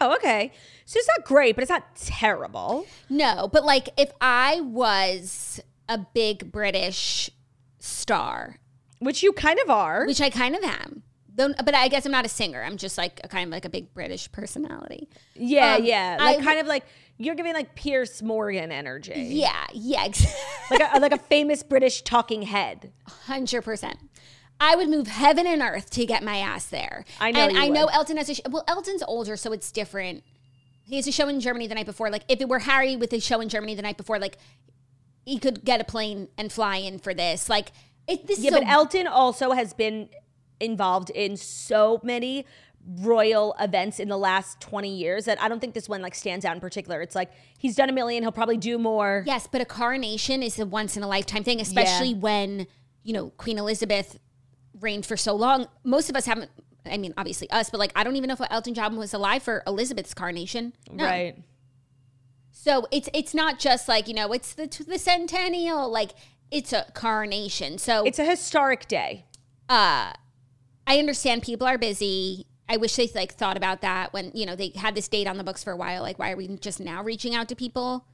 [0.00, 0.52] Oh, okay.
[0.84, 2.86] So it's not great, but it's not terrible.
[3.08, 7.30] No, but like if I was a big British
[7.78, 8.58] star,
[8.98, 10.06] Which you kind of are.
[10.06, 11.02] which I kind of am,
[11.34, 12.62] though, but I guess I'm not a singer.
[12.62, 15.08] I'm just like a kind of like a big British personality.
[15.34, 16.16] Yeah, Um, yeah.
[16.18, 16.84] Like would- kind of like
[17.18, 19.14] you're giving like Piers Morgan energy.
[19.16, 20.78] Yeah, yeah, exactly.
[20.78, 22.92] Like a, like a famous British talking head.
[23.06, 23.98] Hundred percent.
[24.60, 27.04] I would move heaven and earth to get my ass there.
[27.20, 27.86] I know and I know.
[27.86, 28.64] Elton has a sh- well.
[28.66, 30.22] Elton's older, so it's different.
[30.84, 32.10] He has a show in Germany the night before.
[32.10, 34.38] Like if it were Harry with his show in Germany the night before, like
[35.24, 37.48] he could get a plane and fly in for this.
[37.48, 37.72] Like
[38.08, 38.26] it.
[38.26, 40.08] This Yeah, is a- but Elton also has been
[40.60, 42.46] involved in so many
[43.00, 46.44] royal events in the last 20 years that I don't think this one like stands
[46.44, 47.02] out in particular.
[47.02, 49.24] It's like he's done a million, he'll probably do more.
[49.26, 52.66] yes, but a coronation is a once in a lifetime thing, especially when
[53.02, 54.18] you know Queen Elizabeth
[54.80, 55.66] reigned for so long.
[55.84, 56.50] Most of us haven't.
[56.84, 59.42] I mean, obviously us, but like I don't even know if Elton John was alive
[59.42, 60.72] for Elizabeth's coronation.
[60.90, 61.04] No.
[61.04, 61.36] Right.
[62.52, 66.12] So it's it's not just like you know it's the the centennial like
[66.50, 67.78] it's a coronation.
[67.78, 69.24] So It's a historic day.
[69.68, 70.12] uh,
[70.88, 72.46] I understand people are busy.
[72.68, 75.36] I wish they like thought about that when you know they had this date on
[75.38, 76.02] the books for a while.
[76.02, 78.06] Like why are we just now reaching out to people?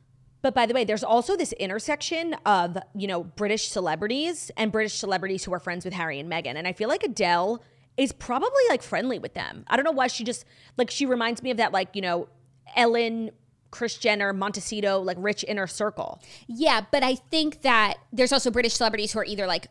[0.42, 4.94] But by the way, there's also this intersection of, you know, British celebrities and British
[4.94, 6.56] celebrities who are friends with Harry and Meghan.
[6.56, 7.62] And I feel like Adele
[7.96, 9.64] is probably like friendly with them.
[9.68, 10.44] I don't know why she just
[10.76, 12.28] like she reminds me of that like, you know,
[12.74, 13.30] Ellen,
[13.70, 16.20] Kris Jenner, Montecito, like rich inner circle.
[16.46, 19.68] Yeah, but I think that there's also British celebrities who are either like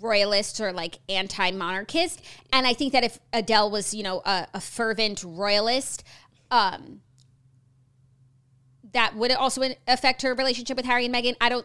[0.00, 4.60] royalists or like anti-monarchist, and I think that if Adele was you know a, a
[4.60, 6.04] fervent royalist,
[6.50, 7.00] um,
[8.98, 11.36] that would it also affect her relationship with Harry and Meghan.
[11.40, 11.64] I don't.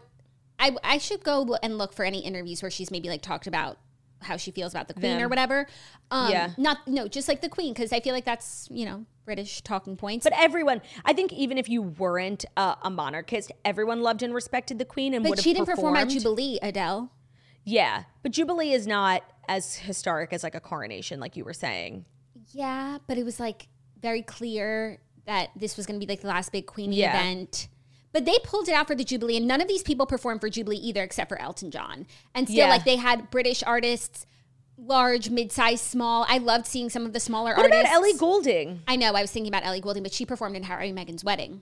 [0.60, 3.80] I I should go and look for any interviews where she's maybe like talked about
[4.22, 5.24] how she feels about the queen Them.
[5.24, 5.68] or whatever.
[6.12, 6.52] Um, Yeah.
[6.58, 9.98] Not no, just like the queen because I feel like that's you know British talking
[9.98, 10.24] points.
[10.24, 14.78] But everyone, I think even if you weren't uh, a monarchist, everyone loved and respected
[14.78, 16.10] the queen and but she didn't perform at.
[16.10, 17.12] Jubilee, Adele.
[17.66, 22.06] Yeah, but Jubilee is not as historic as like a coronation, like you were saying.
[22.52, 23.70] Yeah, but it was like
[24.00, 27.18] very clear that this was going to be like the last big Queenie Yeah.
[27.20, 27.68] event.
[28.12, 30.50] But they pulled it out for the Jubilee, and none of these people performed for
[30.50, 32.06] Jubilee either, except for Elton John.
[32.36, 32.70] And still, Yeah.
[32.70, 34.26] like they had British artists
[34.78, 36.26] large, mid-sized, small.
[36.28, 37.82] I loved seeing some of the smaller What artists.
[37.82, 38.82] about Ellie Goulding?
[38.88, 39.14] I know.
[39.14, 41.62] I was thinking about Ellie Goulding, but she performed in Harry and Meghan's wedding.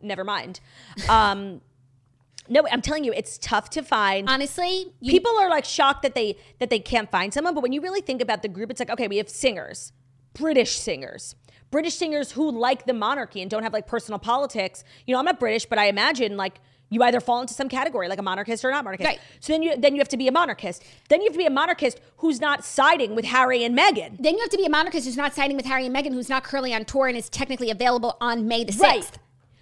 [0.00, 0.60] Never mind.
[1.08, 1.60] Um,
[2.48, 4.28] no, I'm telling you, it's tough to find.
[4.30, 7.72] Honestly, you, People are like shocked that they that they can't find someone, but when
[7.72, 9.92] you really think about the group, it's like okay, we have singers,
[10.32, 11.34] British singers,
[11.70, 14.84] British singers who like the monarchy and don't have like personal politics.
[15.06, 16.60] You know, I'm not British, but I imagine like
[16.90, 19.06] you either fall into some category like a monarchist or not monarchist.
[19.06, 19.20] Right.
[19.40, 20.82] So then you then you have to be a monarchist.
[21.08, 24.16] Then you have to be a monarchist who's not siding with Harry and Meghan.
[24.18, 26.28] then you have to be a monarchist who's not siding with Harry and Meghan, who's
[26.28, 28.80] not currently on tour and is technically available on May the 6th.
[28.80, 29.18] Right.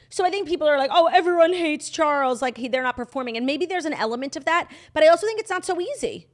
[0.09, 2.41] So I think people are like, oh, everyone hates Charles.
[2.41, 4.71] Like he, they're not performing, and maybe there's an element of that.
[4.95, 6.29] But I also think it's not so easy.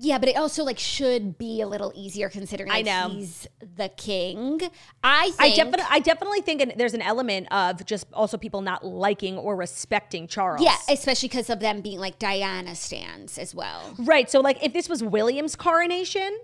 [0.00, 3.08] Yeah, but it also like should be a little easier considering I like, know.
[3.10, 4.60] he's the king.
[5.02, 8.84] I I definitely, I definitely think an- there's an element of just also people not
[8.86, 10.62] liking or respecting Charles.
[10.62, 13.94] Yeah, especially because of them being like Diana stands as well.
[13.98, 14.30] right.
[14.30, 16.38] So like, if this was William's coronation,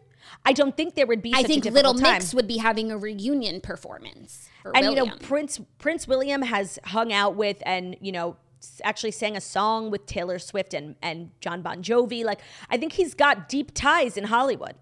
[0.45, 1.33] I don't think there would be.
[1.35, 2.15] I think a Little time.
[2.15, 4.49] Mix would be having a reunion performance.
[4.63, 8.37] For and you know Prince Prince William has hung out with and you know
[8.83, 12.25] actually sang a song with Taylor Swift and and John Bon Jovi.
[12.25, 12.41] Like
[12.71, 14.75] I think he's got deep ties in Hollywood.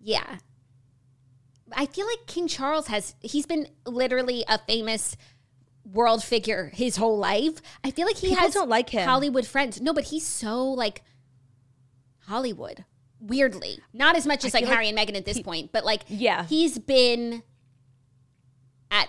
[0.00, 0.38] Yeah.
[1.74, 5.16] I feel like King Charles has, he's been literally a famous
[5.90, 7.62] world figure his whole life.
[7.82, 9.08] I feel like he People has don't like him.
[9.08, 9.80] Hollywood friends.
[9.80, 11.02] No, but he's so like
[12.26, 12.84] Hollywood,
[13.20, 13.78] weirdly.
[13.92, 16.44] Not as much as like like Harry and Meghan at this point, but like Yeah.
[16.44, 17.42] he's been
[18.90, 19.08] at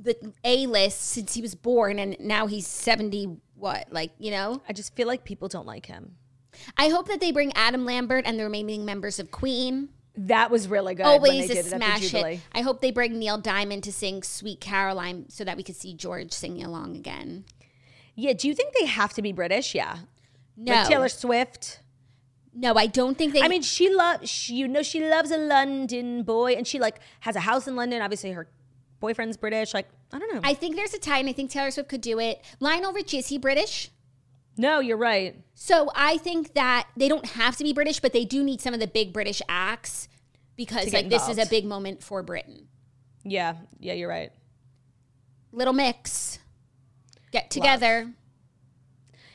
[0.00, 3.92] the A list since he was born and now he's 70 what?
[3.92, 4.62] Like, you know?
[4.68, 6.16] I just feel like people don't like him.
[6.76, 9.90] I hope that they bring Adam Lambert and the remaining members of Queen.
[10.16, 11.04] That was really good.
[11.04, 12.40] when always they a did it smash hit.
[12.52, 15.94] I hope they bring Neil Diamond to sing "Sweet Caroline" so that we could see
[15.94, 17.44] George singing along again.
[18.16, 18.32] Yeah.
[18.32, 19.76] Do you think they have to be British?
[19.76, 19.98] Yeah.
[20.56, 21.80] No, Like Taylor Swift.
[22.52, 23.42] no, I don't think they.
[23.42, 24.48] I mean, she loves.
[24.50, 28.02] You know, she loves a London boy, and she like has a house in London.
[28.02, 28.48] Obviously, her
[29.00, 29.74] boyfriend's British.
[29.74, 30.40] Like, I don't know.
[30.44, 32.42] I think there's a tie, and I think Taylor Swift could do it.
[32.60, 33.90] Lionel Richie is he British?
[34.58, 35.36] no, you're right.
[35.54, 38.74] So I think that they don't have to be British, but they do need some
[38.74, 40.08] of the big British acts
[40.56, 42.66] because like this is a big moment for Britain.
[43.24, 43.54] Yeah.
[43.78, 44.32] Yeah, you're right.
[45.52, 46.40] Little mix,
[47.30, 48.12] get together.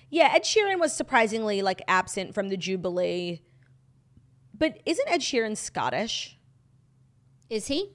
[0.10, 3.42] Yeah, Ed Sheeran was surprisingly like absent from the Jubilee.
[4.54, 6.38] But isn't Ed Sheeran Scottish?
[7.50, 7.94] Is he?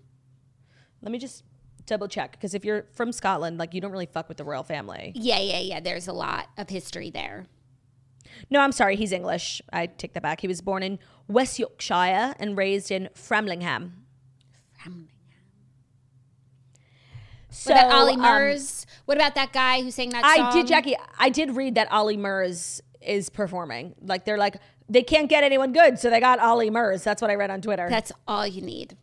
[1.02, 1.44] Let me just
[1.88, 4.62] double check because if you're from Scotland, like you don't really fuck with the royal
[4.62, 5.12] family.
[5.14, 5.80] Yeah, yeah, yeah.
[5.80, 7.46] There's a lot of history there.
[8.50, 9.60] No, I'm sorry, he's English.
[9.72, 10.40] I take that back.
[10.40, 13.92] He was born in West Yorkshire and raised in Framlingham.
[14.80, 15.08] Framlingham.
[17.50, 18.68] So, What about Ollie um,
[19.06, 20.46] what about that guy who sang that song?
[20.46, 20.94] I did, Jackie.
[21.18, 23.94] I did read that Ollie Murs is performing.
[24.02, 24.58] Like they're like
[24.88, 27.02] they can't get anyone good, so they got Ollie Murs.
[27.02, 27.88] That's what I read on Twitter.
[27.88, 28.96] That's all you need.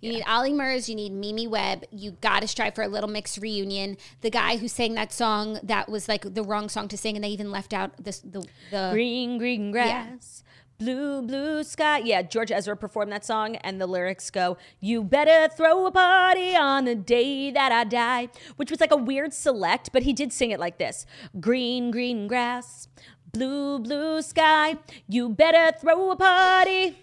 [0.00, 1.84] You need Ollie Murs, you need Mimi Webb.
[1.90, 3.96] You got to strive for a Little Mix reunion.
[4.20, 7.24] The guy who sang that song that was like the wrong song to sing, and
[7.24, 10.44] they even left out this the the green, green grass,
[10.78, 11.98] blue, blue sky.
[11.98, 16.54] Yeah, George Ezra performed that song, and the lyrics go, "You better throw a party
[16.54, 20.32] on the day that I die," which was like a weird select, but he did
[20.32, 21.06] sing it like this:
[21.40, 22.88] "Green, green grass,
[23.32, 24.76] blue, blue sky.
[25.08, 26.98] You better throw a party."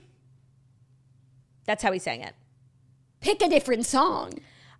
[1.66, 2.36] That's how he sang it.
[3.26, 4.34] Pick a different song.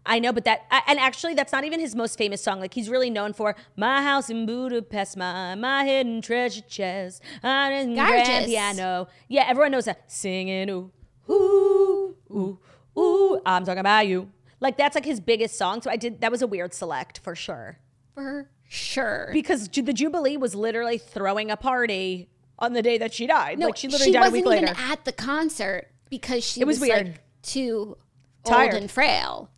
[0.08, 2.60] I know, but that and actually that's not even his most famous song.
[2.60, 7.72] Like he's really known for "My House in Budapest," my my hidden treasure chest, on
[7.72, 9.08] a grand piano.
[9.28, 10.12] Yeah, everyone knows that.
[10.12, 10.92] Singing ooh
[11.30, 12.60] ooh ooh
[12.98, 14.30] ooh, I'm talking about you.
[14.60, 15.82] Like that's like his biggest song.
[15.82, 17.80] So I did that was a weird select for sure
[18.14, 19.30] For sure.
[19.34, 22.30] because the Jubilee was literally throwing a party
[22.60, 23.58] on the day that she died.
[23.60, 24.80] no, like she literally died a wasn't week even later.
[24.92, 27.08] at the concert because she It was was, weird.
[27.08, 27.98] like too
[28.46, 28.74] Tired.
[28.74, 29.50] old and frail.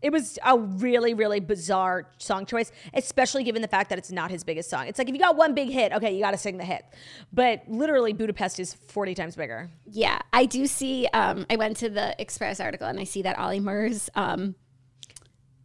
[0.00, 4.30] It was a really, really bizarre song choice, especially given the fact that it's not
[4.30, 4.86] his biggest song.
[4.86, 6.84] It's like if you got one big hit, okay, you got to sing the hit.
[7.32, 9.70] But literally, Budapest is 40 times bigger.
[9.90, 11.08] Yeah, I do see.
[11.08, 14.54] Um, I went to the Express article and I see that Ollie Murs um,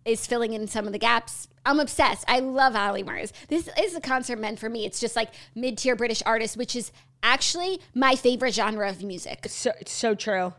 [0.04, 1.48] is filling in some of the gaps.
[1.64, 2.26] I'm obsessed.
[2.28, 3.34] I love Ollie Murs.
[3.50, 4.84] This is a concert meant for me.
[4.86, 9.46] It's just like mid tier British artist, which is actually my favorite genre of music.
[9.48, 10.54] So, it's so true.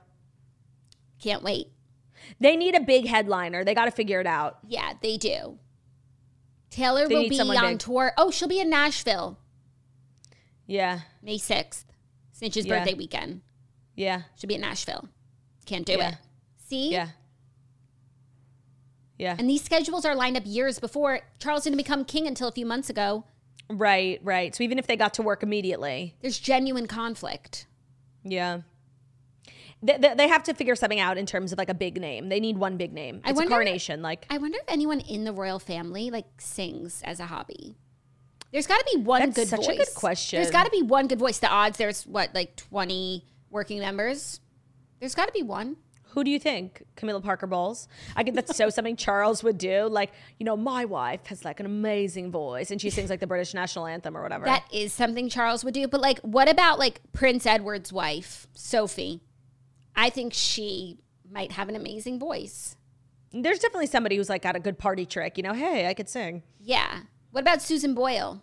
[1.21, 1.69] Can't wait.
[2.41, 3.65] They need a big headliner.
[3.65, 4.59] They got to figure it out.
[4.67, 5.59] Yeah, they do.
[6.71, 7.79] Taylor They will need be someone on big.
[7.81, 8.12] tour.
[8.17, 9.39] Oh, she'll be in Nashville
[10.67, 11.01] Yeah.
[11.23, 11.85] May 6th,
[12.39, 12.79] Snitch's Yeah.
[12.79, 13.43] birthday weekend.
[13.95, 14.23] Yeah.
[14.37, 15.09] She'll be in Nashville.
[15.67, 16.09] Can't do Yeah.
[16.12, 16.15] it.
[16.67, 16.91] See?
[16.93, 17.11] Yeah.
[19.19, 19.37] Yeah.
[19.39, 21.21] And these schedules are lined up years before.
[21.39, 23.25] Charles didn't become king until a few months ago.
[23.71, 24.55] Right, right.
[24.55, 27.67] So even if they got to work immediately, There's genuine conflict.
[28.25, 28.62] Yeah.
[29.85, 32.28] They, they, they have to figure something out in terms of like a big name.
[32.30, 33.20] They need one big name.
[33.24, 34.01] I It's wonder- coronation.
[34.03, 37.76] Like I wonder if anyone in the royal family like sings as a hobby.
[38.51, 39.74] There's got to be one That's good such voice.
[39.74, 40.41] a good question.
[40.41, 41.39] There's got to be one good voice.
[41.39, 44.41] The odds there's what like 20 working members.
[45.01, 45.76] There's got to be one.
[46.11, 46.85] Who do you think?
[46.95, 47.89] Camilla Parker Bowles?
[48.14, 49.89] I think that's so something Charles would do.
[49.89, 53.26] Like, you know, my wife has like an amazing voice and she sings like the
[53.26, 54.45] British national anthem or whatever.
[54.45, 55.89] That is something Charles would do.
[55.89, 59.20] But like, what about like Prince Edward's wife, Sophie?
[59.97, 60.99] I think she
[61.30, 62.76] might have an amazing voice.
[63.32, 65.36] There's definitely somebody who's like got a good party trick.
[65.36, 66.42] You know, hey, I could sing.
[66.61, 67.01] Yeah.
[67.32, 68.42] What about Susan Boyle?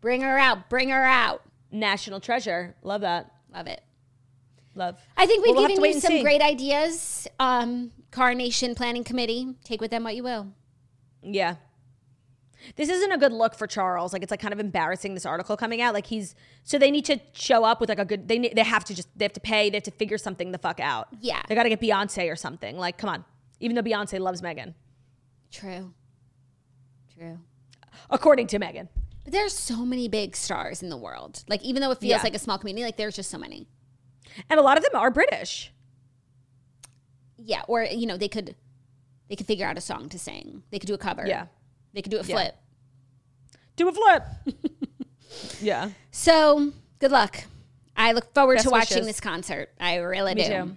[0.00, 0.70] Bring her out.
[0.70, 1.42] Bring her out.
[1.70, 2.74] National treasure.
[2.82, 3.30] Love that.
[3.52, 3.82] Love it.
[4.74, 4.98] Love.
[5.16, 6.22] I think we've Well, we'll given you some see.
[6.22, 7.28] great ideas.
[7.38, 9.54] Um, Coronation Planning Committee.
[9.64, 10.48] Take with them what you will.
[11.22, 11.56] Yeah.
[12.76, 14.12] This isn't a good look for Charles.
[14.12, 15.94] Like it's like kind of embarrassing this article coming out.
[15.94, 18.28] Like he's so they need to show up with like a good.
[18.28, 19.70] They they have to just they have to pay.
[19.70, 21.08] They have to figure something the fuck out.
[21.20, 21.42] Yeah.
[21.48, 22.76] They got to get Beyonce or something.
[22.76, 23.24] Like come on.
[23.60, 24.74] Even though Beyonce loves Meghan,
[25.50, 25.92] True.
[27.14, 27.38] True.
[28.08, 28.88] according to Meghan.
[29.24, 31.44] But there's so many big stars in the world.
[31.48, 32.22] Like even though it feels Yeah.
[32.22, 33.66] like a small community, like there's just so many.
[34.48, 35.72] And a lot of them are British.
[37.42, 37.62] Yeah.
[37.68, 38.54] Or you know they could
[39.28, 40.62] they could figure out a song to sing.
[40.70, 41.24] They could do a cover.
[41.26, 41.46] Yeah.
[41.92, 42.34] They could do a Yeah.
[42.36, 42.56] flip.
[43.76, 44.22] Do a flip.
[45.60, 45.90] yeah.
[46.10, 47.44] So good luck.
[47.96, 49.06] I look forward Best to watching wishes.
[49.06, 49.70] this concert.
[49.80, 50.48] I really Me do.
[50.50, 50.76] too.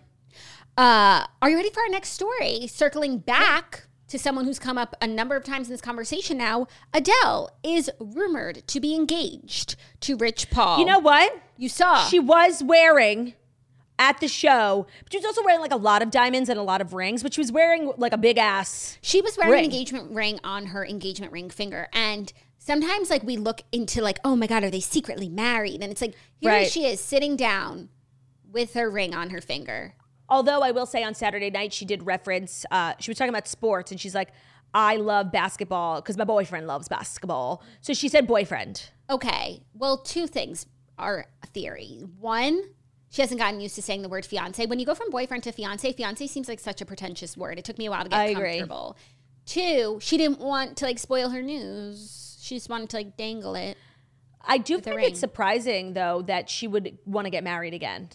[0.77, 2.67] Uh, are you ready for our next story?
[2.67, 6.67] Circling back to someone who's come up a number of times in this conversation now,
[6.93, 10.79] Adele is rumored to be engaged to Rich Paul.
[10.79, 11.39] You know what?
[11.57, 12.05] you saw.
[12.07, 13.35] She was wearing
[14.03, 16.63] at the show, but she was also wearing like a lot of diamonds and a
[16.63, 18.97] lot of rings, but she was wearing like a big ass.
[19.01, 19.65] She was wearing ring.
[19.65, 21.87] an engagement ring on her engagement ring finger.
[21.93, 25.81] And sometimes, like, we look into, like, oh my God, are they secretly married?
[25.81, 26.67] And it's like, here Right.
[26.69, 27.89] she is sitting down
[28.51, 29.95] with her ring on her finger.
[30.27, 33.47] Although I will say on Saturday night, she did reference, uh, she was talking about
[33.47, 34.29] sports and she's like,
[34.73, 37.63] I love basketball because my boyfriend loves basketball.
[37.81, 38.89] So she said boyfriend.
[39.09, 39.63] Okay.
[39.73, 40.65] Well, two things
[40.97, 42.03] are a theory.
[42.19, 42.61] One,
[43.13, 44.65] she hasn't gotten used to saying the word fiance.
[44.65, 47.59] When you go from boyfriend to fiance, fiance seems like such a pretentious word.
[47.59, 48.57] It took me a while to get I agree.
[48.57, 48.97] comfortable.
[49.45, 52.39] Two, she didn't want to like spoil her news.
[52.41, 53.77] She just wanted to like dangle it.
[54.41, 58.09] I do think it's surprising though that she would want to get married again.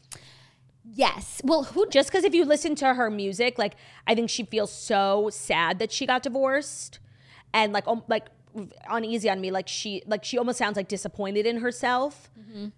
[0.93, 1.41] Yes.
[1.45, 4.73] Well, who Just because if you listen to her music, like I think she feels
[4.73, 6.99] so sad that she got divorced,
[7.55, 8.31] and like um, like
[8.89, 9.51] uneasy on me.
[9.51, 12.31] Like she like she almost sounds like disappointed in herself.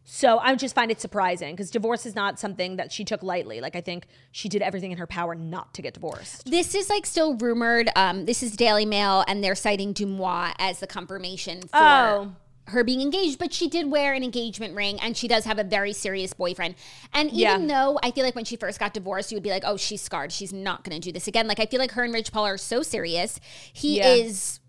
[0.04, 3.60] So I just find it surprising because divorce is not something that she took lightly.
[3.60, 6.44] Like I think she did everything in her power not to get divorced.
[6.50, 7.88] This is like still rumored.
[7.96, 12.32] Um, this is Daily Mail, and they're citing DeuxMoi as the confirmation for Oh.
[12.66, 13.38] her being engaged.
[13.38, 16.74] But she did wear an engagement ring, and she does have a very serious boyfriend.
[17.14, 17.84] And even Yeah.
[17.84, 20.02] though I feel like when she first got divorced, you would be like, "Oh, she's
[20.02, 20.30] scarred.
[20.32, 22.46] She's not going to do this again." Like I feel like her and Rich Paul
[22.46, 23.40] are so serious.
[23.72, 24.12] He Yeah.
[24.14, 24.60] is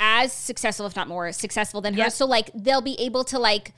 [0.00, 2.04] as successful, if not more successful than her.
[2.04, 2.12] Yep.
[2.12, 3.72] So like they'll be able to like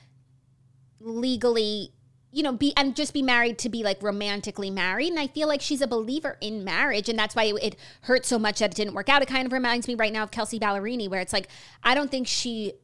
[1.00, 1.92] legally
[2.32, 5.08] you know be and just be married to be like romantically married.
[5.08, 7.08] And i feel like she's a believer in marriage.
[7.08, 9.22] And that's why it, it hurt so much that it didn't work out.
[9.22, 11.48] It kind of reminds me right now of Kelsea Ballerini where it's like
[11.82, 12.74] i don't think she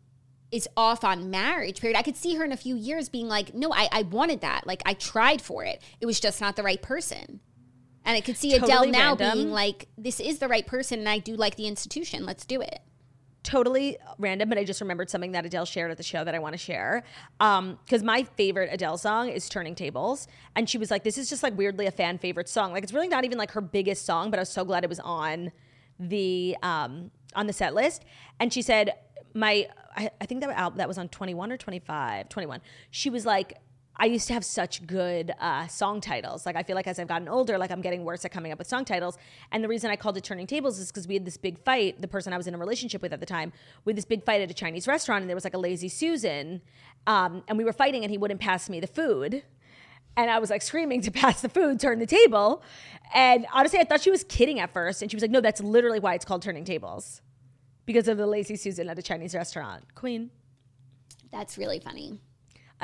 [0.51, 1.99] is off on marriage period.
[1.99, 4.67] I could see her in a few years being like no i, I wanted that.
[4.67, 5.83] Like i tried for it.
[6.01, 7.41] It was just not the right person.
[8.07, 9.39] And i could see adele now random.
[9.39, 12.25] being like this is the right person and i do like the institution.
[12.25, 12.81] Let's do it
[13.45, 16.39] totally random, but I just remembered something that Adele shared at the show that I
[16.41, 17.05] want to share.
[17.39, 20.27] Um, because my favorite Adele song is Turning Tables.
[20.57, 22.73] And she was like, This is just like weirdly a fan favorite song.
[22.73, 24.91] Like it's really not even like her biggest song, but I was so glad it
[24.91, 25.53] was on
[26.01, 28.05] the um on the set list.
[28.41, 28.95] And she said,
[29.35, 32.61] My I, I think that that was on 21 or 25, 21.
[32.91, 33.59] She was like,
[33.97, 36.47] I used to have such good uh, song titles.
[36.47, 38.59] Like I feel like as I've gotten older, like I'm getting worse at coming up
[38.59, 39.17] with song titles.
[39.53, 42.01] And the reason I called it Turning Tables is because we had this big fight.
[42.01, 43.53] The person I was in a relationship with at the time,
[43.85, 46.61] with this big fight at a Chinese restaurant, and there was like a lazy Susan,
[47.07, 49.45] um, and we were fighting, and he wouldn't pass me the food.
[50.17, 52.63] And I was like screaming to pass the food, turn the table.
[53.15, 55.03] And honestly, I thought she was kidding at first.
[55.03, 57.21] And she was like, no, that's literally why it's called Turning Tables
[57.87, 59.95] because of the lazy Susan at a Chinese restaurant.
[59.95, 60.31] Queen.
[61.31, 62.19] that's really funny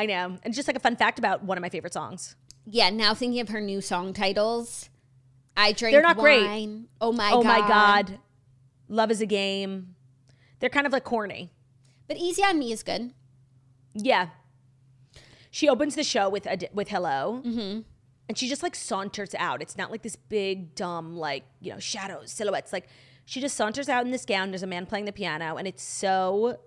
[0.00, 0.38] I know.
[0.42, 2.36] And just like a fun fact about one of my favorite songs.
[2.66, 4.88] yeah now thinking of her new song titles
[5.56, 6.68] i drink They're not great.
[7.00, 8.18] oh my oh god my God.
[8.88, 9.94] Love is a game.
[10.58, 11.52] They're kind of like corny.
[12.08, 13.12] But Easy on Me is good.
[13.94, 14.28] Yeah.
[15.50, 17.42] She opens the show with a, with hello.
[17.44, 17.80] Mm-hmm.
[18.28, 19.62] And she just like saunters out.
[19.62, 22.72] It's not like this big, dumb, like, you know, shadows, silhouettes.
[22.72, 22.88] Like,
[23.24, 24.50] she just saunters out in this gown.
[24.50, 25.56] There's a man playing the piano.
[25.56, 26.58] And it's so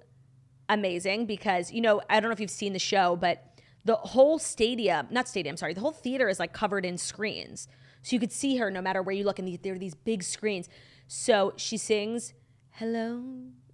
[0.69, 4.39] amazing because, you know, I don't know if you've seen the show, but the whole
[4.39, 7.67] stadium, not stadium, sorry, the whole theater is like covered in screens.
[8.01, 10.23] So you could see her no matter where you look, and there are these big
[10.23, 10.69] screens.
[11.07, 12.33] So she sings,
[12.71, 13.23] Hello.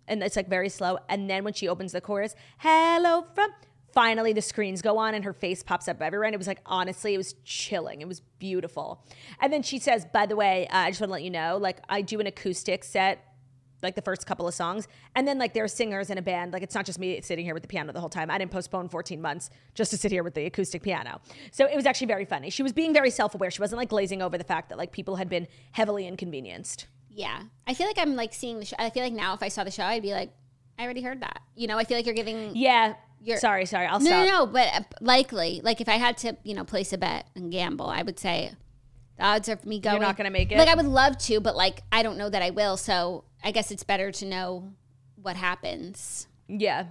[0.07, 0.97] And it's like very slow.
[1.07, 3.49] And then when she opens the chorus, Hello from.
[3.91, 6.27] Finally, the screens go on and her face pops up everywhere.
[6.27, 8.01] And it was like, honestly, it was chilling.
[8.01, 9.03] It was beautiful.
[9.41, 11.57] And then she says, By the way, uh, I just want to let you know,
[11.57, 13.28] like, I do an acoustic set
[13.81, 14.87] like the first couple of songs.
[15.15, 16.53] And then like there are singers in a band.
[16.53, 18.29] Like it's not just me sitting here with the piano the whole time.
[18.29, 21.21] I didn't postpone 14 months just to sit here with the acoustic piano.
[21.51, 22.49] So it was actually very funny.
[22.49, 23.51] She was being very self-aware.
[23.51, 26.87] She wasn't like glazing over the fact that like people had been heavily inconvenienced.
[27.09, 27.43] Yeah.
[27.67, 28.75] I feel like I'm like seeing the show.
[28.79, 30.31] I feel like now if I saw the show, I'd be like,
[30.77, 31.41] I already heard that.
[31.55, 32.55] You know, I feel like you're giving.
[32.55, 32.93] Yeah.
[33.21, 33.85] You're- sorry, sorry.
[33.85, 34.25] I'll No, stop.
[34.25, 37.27] no, no, but uh, likely, like if I had to, you know, place a bet
[37.35, 38.51] and gamble, I would say
[39.17, 39.95] the odds are me going.
[39.97, 40.57] You're not gonna make it?
[40.57, 42.77] Like I would love to, but like I don't know that I will.
[42.77, 44.73] So I guess it's better to know
[45.21, 46.27] what happens.
[46.47, 46.85] Yeah.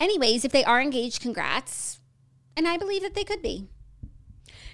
[0.00, 2.00] Anyways, if they are engaged, congrats.
[2.56, 3.68] And I believe that they could be.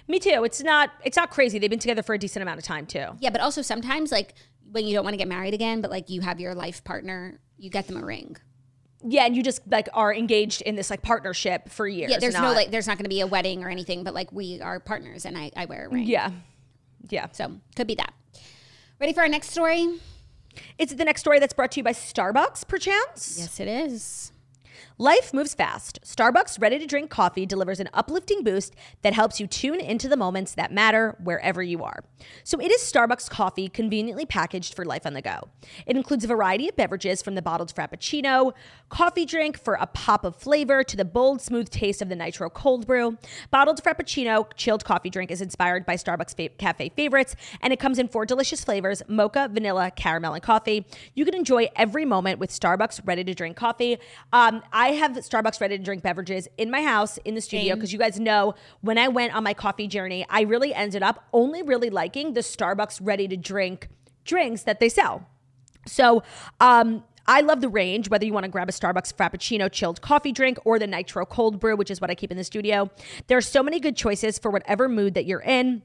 [0.07, 0.43] Me too.
[0.43, 1.57] It's not it's not crazy.
[1.59, 3.05] They've been together for a decent amount of time too.
[3.19, 4.33] Yeah, but also sometimes like
[4.71, 7.39] when you don't want to get married again, but like you have your life partner,
[7.57, 8.35] you get them a ring.
[9.03, 12.11] Yeah, and you just like are engaged in this like partnership for years.
[12.11, 14.31] Yeah, there's no like there's not going to be a wedding or anything, but like
[14.31, 16.05] we are partners and I, I wear a ring.
[16.05, 16.31] Yeah.
[17.09, 17.27] Yeah.
[17.31, 18.13] So could be that.
[18.99, 19.99] Ready for our next story?
[20.77, 23.37] It's the next story that's brought to you by Starbucks, perchance.
[23.39, 24.31] Yes, it is.
[25.01, 25.99] Life moves fast.
[26.03, 30.15] Starbucks ready to drink coffee delivers an uplifting boost that helps you tune into the
[30.15, 32.03] moments that matter wherever you are.
[32.43, 35.49] So it is Starbucks coffee conveniently packaged for life on the go.
[35.87, 38.53] It includes a variety of beverages from the bottled frappuccino,
[38.89, 42.47] coffee drink for a pop of flavor to the bold, smooth taste of the nitro
[42.51, 43.17] cold brew.
[43.49, 47.97] Bottled frappuccino chilled coffee drink is inspired by Starbucks fa- cafe favorites, and it comes
[47.97, 50.85] in four delicious flavors: mocha, vanilla, caramel, and coffee.
[51.15, 53.97] You can enjoy every moment with Starbucks ready to drink coffee.
[54.31, 57.91] Um, I have Starbucks ready to drink beverages in my house in the studio because
[57.93, 61.61] you guys know when I went on my coffee journey, I really ended up only
[61.61, 63.89] really liking the Starbucks ready to drink
[64.23, 65.27] drinks that they sell.
[65.87, 66.23] So,
[66.59, 70.31] um, I love the range, whether you want to grab a Starbucks Frappuccino chilled coffee
[70.31, 72.89] drink or the Nitro Cold Brew, which is what I keep in the studio.
[73.27, 75.83] There are so many good choices for whatever mood that you're in.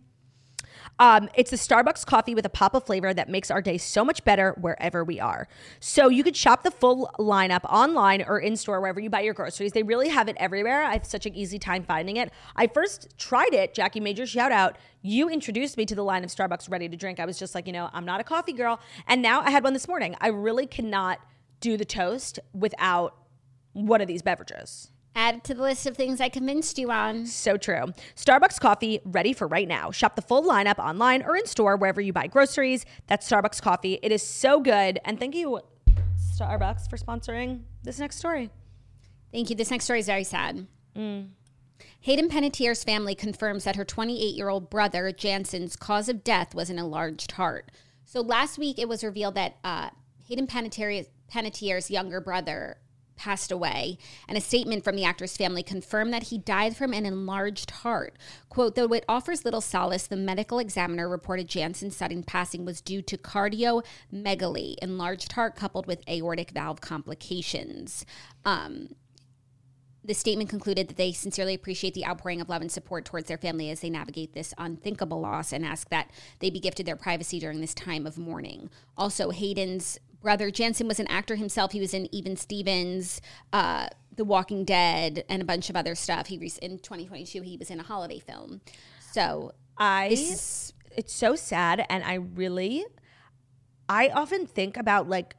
[0.98, 4.04] Um, it's a Starbucks coffee with a pop of flavor that makes our day so
[4.04, 5.46] much better wherever we are.
[5.78, 9.34] So you could shop the full lineup online or in store wherever you buy your
[9.34, 9.72] groceries.
[9.72, 10.84] They really have it everywhere.
[10.84, 12.32] I have such an easy time finding it.
[12.54, 14.76] I first tried it, Jackie Major shout out.
[15.02, 17.20] You introduced me to the line of Starbucks ready to drink.
[17.20, 18.80] I was just like, you know, I'm not a coffee girl.
[19.06, 20.16] And now I had one this morning.
[20.20, 21.20] I really cannot
[21.60, 23.16] do the toast without
[23.72, 24.90] one of these beverages.
[25.16, 27.24] Add to the list of things I convinced you on.
[27.24, 27.86] So true.
[28.16, 29.90] Starbucks coffee ready for right now.
[29.90, 32.84] Shop the full lineup online or in store wherever you buy groceries.
[33.06, 33.98] That's Starbucks coffee.
[34.02, 34.98] It is so good.
[35.06, 35.60] And thank you,
[36.38, 38.50] Starbucks, for sponsoring this next story.
[39.32, 39.56] Thank you.
[39.56, 40.66] This next story is very sad.
[40.94, 46.68] Hayden Panettiere's family confirms that her 28 year old brother, Jansen's cause of death was
[46.68, 47.70] an enlarged heart.
[48.04, 49.90] So last week it was revealed that uh,
[50.28, 52.76] Hayden Panettiere's younger brother
[53.16, 53.98] passed away,
[54.28, 58.16] and a statement from the actor's family confirmed that he died from an enlarged heart.
[58.48, 63.02] Quote, though it offers little solace, the medical examiner reported Jansen's sudden passing was due
[63.02, 68.04] to cardiomegaly, enlarged heart coupled with aortic valve complications.
[68.44, 68.90] Um,
[70.06, 73.36] the statement concluded that they sincerely appreciate the outpouring of love and support towards their
[73.36, 77.40] family as they navigate this unthinkable loss and ask that they be gifted their privacy
[77.40, 78.70] during this time of mourning.
[78.96, 81.70] Also, Hayden's brother Jansen was an actor himself.
[81.70, 83.20] He was in Even Stevens,
[83.52, 86.26] uh, The Walking Dead, and a bunch of other stuff.
[86.26, 88.60] He re- in 2022 he was in a holiday film.
[89.12, 92.84] So I is- it's so sad and I really
[93.88, 95.36] I often think about like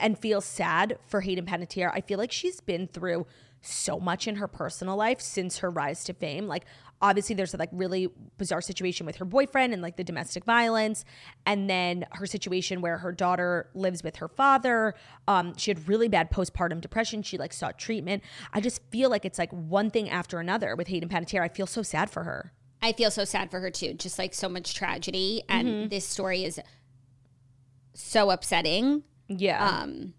[0.00, 1.92] and feel sad for Hayden Panettiere.
[1.94, 3.28] I feel like she's been through
[3.62, 6.48] so much in her personal life since her rise to fame.
[6.48, 6.64] Like
[7.02, 11.04] obviously there's a like really bizarre situation with her boyfriend and like the domestic violence
[11.46, 14.94] and then her situation where her daughter lives with her father.
[15.26, 17.22] Um she had really bad postpartum depression.
[17.22, 18.22] She like sought treatment.
[18.52, 21.42] I just feel like it's like one thing after another with Hayden Panettiere.
[21.42, 22.52] I feel so sad for her.
[22.82, 23.94] I feel so sad for her too.
[23.94, 25.88] Just like so much tragedy, and Mm-hmm.
[25.88, 26.58] this story is
[27.94, 29.02] so upsetting.
[29.28, 29.64] Yeah.
[29.64, 30.14] um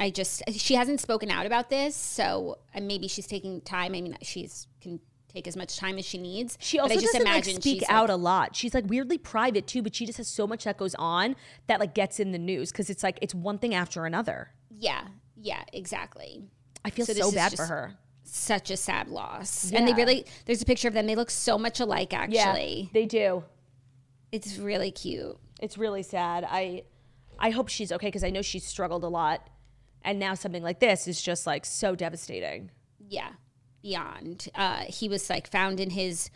[0.00, 4.00] i just she hasn't spoken out about this so uh, maybe she's taking time i
[4.00, 7.44] mean she's can take as much time as she needs She also just doesn't like
[7.44, 8.56] speak she's, out like- a lot.
[8.56, 11.80] She's like weirdly private too, but she just has so much that goes on that
[11.80, 14.50] like gets in the news because it's like it's one thing after another.
[14.70, 15.02] yeah
[15.40, 16.42] yeah exactly
[16.84, 17.94] I feel So so, bad for her.
[18.24, 21.56] such a sad loss and they really there's a picture of them they look so
[21.58, 23.44] much alike actually they do.
[24.32, 26.44] it's really cute It's really sad.
[26.48, 26.84] I
[27.38, 29.48] I hope she's okay because I know she's struggled a lot,
[30.02, 32.70] and now something like this is just like so devastating.
[33.08, 33.30] yeah
[33.82, 34.48] beyond.
[34.54, 36.30] Uh, he was like found in his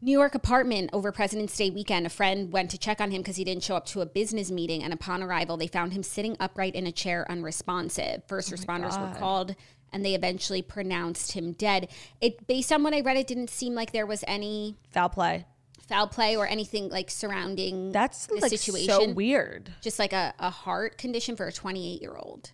[0.00, 2.06] New York apartment over President's Day weekend.
[2.06, 4.50] A friend went to check on him because he didn't show up to a business
[4.50, 8.22] meeting, and upon arrival, they found him sitting upright in a chair, unresponsive.
[8.26, 9.54] First responders were called,
[9.92, 11.88] and they eventually pronounced him dead.
[12.20, 15.46] It, based on what I read, it didn't seem like there was any Foul play.
[15.88, 18.88] foul play or anything like surrounding That's the like situation.
[18.88, 19.72] so weird.
[19.80, 22.50] Just like a, a heart condition for a 28 year old.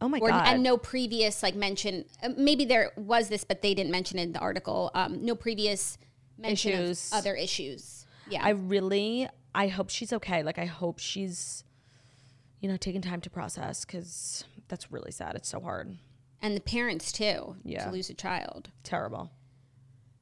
[0.00, 0.46] Oh my Or, god.
[0.46, 2.04] and no previous like mention.
[2.22, 4.90] uh, Maybe there was this, but they didn't mention it in the article.
[4.94, 5.98] Um, no previous
[6.38, 7.10] mention Issues.
[7.12, 8.06] of other issues.
[8.30, 10.42] Yeah, I really, I hope she's okay.
[10.44, 11.64] Like, I hope she's,
[12.60, 15.34] you know, taking time to process because that's really sad.
[15.34, 15.96] It's so hard.
[16.40, 17.86] and the parents too Yeah.
[17.86, 18.70] to lose a child.
[18.84, 19.32] Terrible.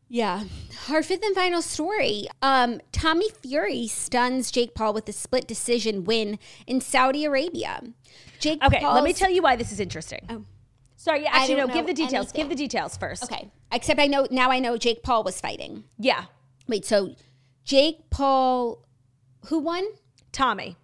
[0.09, 0.44] Yeah.
[0.90, 2.28] Our fifth and final story.
[2.42, 7.82] Um, Tommy Fury stuns Jake Paul with a split decision win in Saudi Arabia.
[8.38, 10.20] Jake Okay, let me tell you why this is interesting.
[10.28, 10.44] Oh.
[10.96, 12.26] Sorry, yeah, actually, no, don't give know the details.
[12.26, 12.40] anything.
[12.40, 13.24] Give the details first.
[13.24, 13.50] Okay.
[13.72, 15.84] Except I know now I know Jake Paul was fighting.
[15.98, 16.24] Yeah.
[16.68, 17.14] Wait, so
[17.64, 18.84] Jake Paul
[19.46, 19.84] who won?
[20.32, 20.76] Tommy.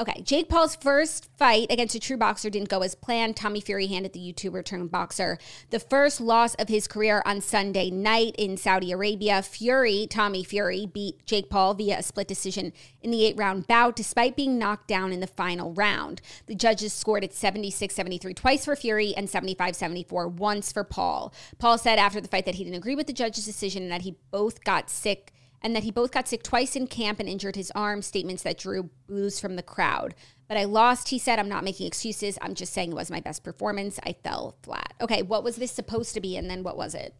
[0.00, 3.34] Okay, Jake Paul's first fight against a true boxer didn't go as planned.
[3.34, 5.38] Tommy Fury handed the YouTuber turned boxer
[5.70, 9.42] the first loss of his career on Sunday night in Saudi Arabia.
[9.42, 12.72] Fury, Tommy Fury, beat Jake Paul via a split decision
[13.02, 16.20] in the eight round bout, despite being knocked down in the final round.
[16.46, 21.34] The judges scored it 76 73 twice for Fury and 75 74 once for Paul.
[21.58, 24.02] Paul said after the fight that he didn't agree with the judge's decision and that
[24.02, 25.32] he both got sick
[25.62, 28.58] and that he both got sick twice in camp and injured his arm, statements that
[28.58, 30.14] drew boos from the crowd.
[30.46, 31.38] But I lost, he said.
[31.38, 32.38] I'm not making excuses.
[32.40, 33.98] I'm just saying it was my best performance.
[34.04, 34.94] I fell flat.
[35.00, 36.36] Okay, what was this supposed to be?
[36.36, 37.14] And then what was it?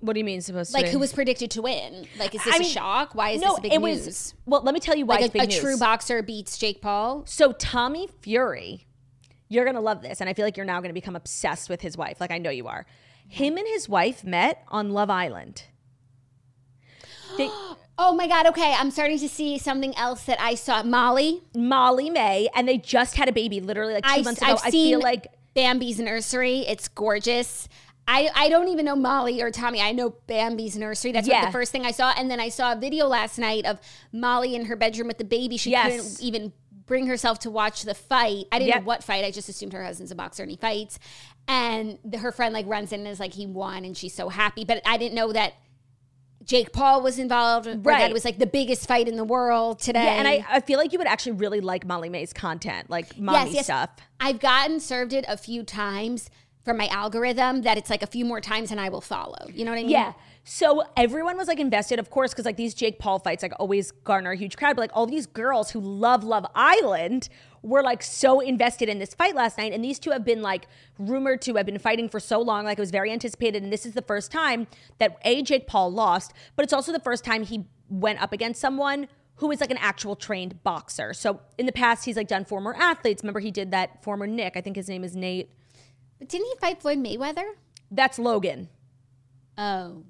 [0.00, 0.92] What do you mean supposed to Like, be?
[0.92, 2.06] who was predicted to win?
[2.18, 3.14] Like, is this I a mean, shock?
[3.14, 4.06] Why is no, this big it news?
[4.06, 4.34] was.
[4.46, 6.80] Well, let me tell you why like it's a, big a true boxer beats Jake
[6.80, 7.24] Paul.
[7.26, 8.86] So Tommy Fury,
[9.48, 11.96] you're gonna love this, and I feel like you're now gonna become obsessed with his
[11.96, 12.20] wife.
[12.20, 12.86] Like I know you are.
[13.28, 15.64] Him and his wife met on Love Island.
[17.36, 17.48] They,
[17.98, 18.46] Oh my God.
[18.48, 20.82] Okay, I'm starting to see something else that I saw.
[20.82, 21.40] Molly.
[21.54, 24.52] Molly-Mae, and they just had a baby literally like 2 I, months ago.
[24.52, 26.58] I've I feel like Bambi's nursery.
[26.68, 27.68] It's gorgeous.
[28.06, 29.80] I, I don't even know Molly or Tommy.
[29.80, 31.10] I know Bambi's nursery.
[31.12, 31.46] That's Yeah.
[31.46, 32.12] the first thing I saw.
[32.16, 33.80] And then I saw a video last night of
[34.12, 35.56] Molly in her bedroom with the baby.
[35.56, 35.90] She Yes.
[35.96, 36.52] couldn't even
[36.86, 38.44] bring herself to watch the fight.
[38.52, 38.80] I didn't Yep.
[38.82, 39.24] know what fight.
[39.24, 40.98] I just assumed her husband's a boxer and he fights.
[41.48, 44.28] And the, her friend like runs in and is like, he won and she's so
[44.28, 44.64] happy.
[44.64, 45.54] But I didn't know that
[46.44, 48.10] Jake Paul was involved or that Right.
[48.10, 50.04] it was like the biggest fight in the world today.
[50.04, 53.60] yeah, and I, I feel like you would actually really like Molly-Mae's content, like mommy
[53.62, 53.90] stuff.
[54.20, 56.30] I've gotten served it a few times
[56.64, 59.46] from my algorithm that it's like a few more times and I will follow.
[59.52, 59.90] You know what I mean?
[59.90, 60.12] Yeah.
[60.44, 63.90] So everyone was like invested, of course, because like these Jake Paul fights like always
[63.90, 64.76] garner a huge crowd.
[64.76, 67.28] But like all these girls who love Love Island
[67.62, 69.72] were like so invested in this fight last night.
[69.72, 72.64] And these two have been like rumored to have been fighting for so long.
[72.64, 73.62] Like it was very anticipated.
[73.62, 74.66] And this is the first time
[74.98, 78.60] that A, Jake Paul lost, but it's also the first time he went up against
[78.60, 81.12] someone who is like an actual trained boxer.
[81.12, 83.22] So in the past, he's like done former athletes.
[83.22, 84.56] Remember, he did that former Nick.
[84.56, 85.50] I think his name is Nate.
[86.18, 87.44] But didn't he fight Floyd Mayweather?
[87.90, 88.68] That's Logan.
[89.58, 90.04] Oh.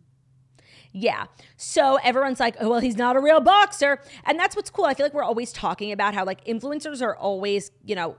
[0.99, 1.27] Yeah.
[1.59, 4.01] So everyone's like, oh, well, he's not a real boxer.
[4.25, 4.87] And that's what's cool.
[4.87, 8.17] I feel like we're always talking about how like influencers are always, you know,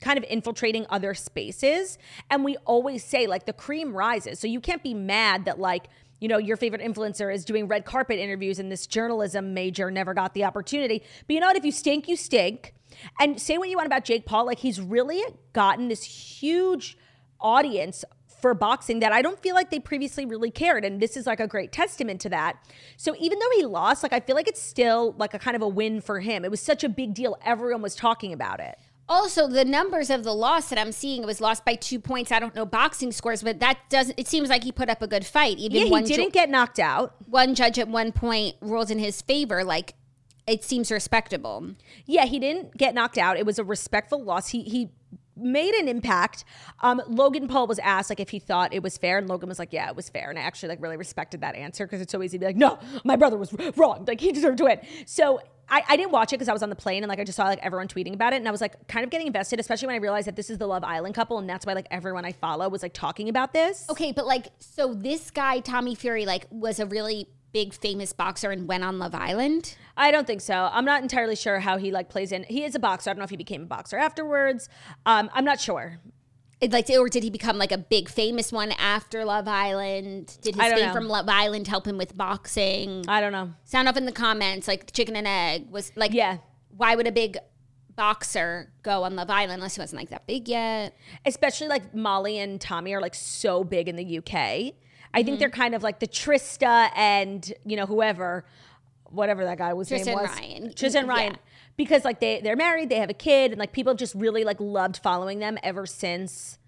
[0.00, 1.96] kind of infiltrating other spaces.
[2.28, 4.40] And we always say like the cream rises.
[4.40, 5.86] So you can't be mad that like,
[6.18, 10.12] you know, your favorite influencer is doing red carpet interviews and this journalism major never
[10.12, 11.04] got the opportunity.
[11.28, 11.56] But you know what?
[11.56, 12.74] If you stink, you stink.
[13.20, 15.22] And say what you want about Jake Paul, like he's really
[15.52, 16.98] gotten this huge
[17.40, 18.04] audience
[18.40, 20.84] for boxing that I don't feel like they previously really cared.
[20.84, 22.56] And this is like a great testament to that.
[22.96, 25.62] So even though he lost, like I feel like it's still like a kind of
[25.62, 26.44] a win for him.
[26.44, 27.38] It was such a big deal.
[27.44, 28.78] Everyone was talking about it.
[29.08, 32.32] Also, the numbers of the loss that I'm seeing it was lost by two points.
[32.32, 34.18] I don't know boxing scores, but that doesn't.
[34.18, 35.58] It seems like he put up a good fight.
[35.58, 37.14] Even Yeah, he one didn't ju- get knocked out.
[37.28, 39.62] one judge at one point ruled in his favor.
[39.62, 39.94] Like
[40.48, 41.70] it seems respectable.
[42.04, 43.36] Yeah, he didn't get knocked out.
[43.36, 44.48] It was a respectful loss.
[44.48, 44.90] He he
[45.36, 46.44] made an impact.
[46.80, 49.58] Um, Logan Paul was asked like if he thought it was fair, and Logan was
[49.58, 52.12] like, "Yeah, it was fair." And I actually like really respected that answer because it's
[52.12, 54.04] so easy to be like, "No, my brother was wrong.
[54.06, 56.70] Like he deserved to win." So I, I didn't watch it because I was on
[56.70, 58.60] the plane and like I just saw like everyone tweeting about it, and I was
[58.60, 61.14] like kind of getting invested, especially when I realized that this is the Love Island
[61.14, 63.86] couple, and that's why like everyone I follow was like talking about this.
[63.90, 68.50] Okay, but like, so this guy Tommy Fury like was a really big famous boxer
[68.50, 69.76] and went on Love Island.
[69.96, 70.68] I don't think so.
[70.70, 72.42] I'm not entirely sure how he like plays in.
[72.42, 73.08] He is a boxer.
[73.08, 74.68] I don't know if he became a boxer afterwards.
[75.06, 75.98] Um, I'm not sure.
[76.60, 80.36] It, like, or did he become like a big famous one after Love Island?
[80.42, 80.92] Did his fame know.
[80.92, 83.06] from Love Island help him with boxing?
[83.08, 83.54] I don't know.
[83.64, 86.38] Sound off in the comments, like chicken and egg was like, Yeah.
[86.76, 87.38] Why would a big
[87.96, 90.94] boxer go on Love Island unless he wasn't like that big yet.
[91.24, 94.74] especially like Molly and Tommy are like so big in the UK.
[95.16, 95.60] I think they're mm-hmm.
[95.60, 98.44] kind of like the Trista and you know whoever,
[99.04, 100.72] whatever that guy was Tristan name was, Ryan.
[100.74, 101.12] Tristan Yeah.
[101.12, 101.38] Ryan,
[101.76, 104.60] because like they they're married, they have a kid, and like people just really like
[104.60, 106.58] loved following them ever since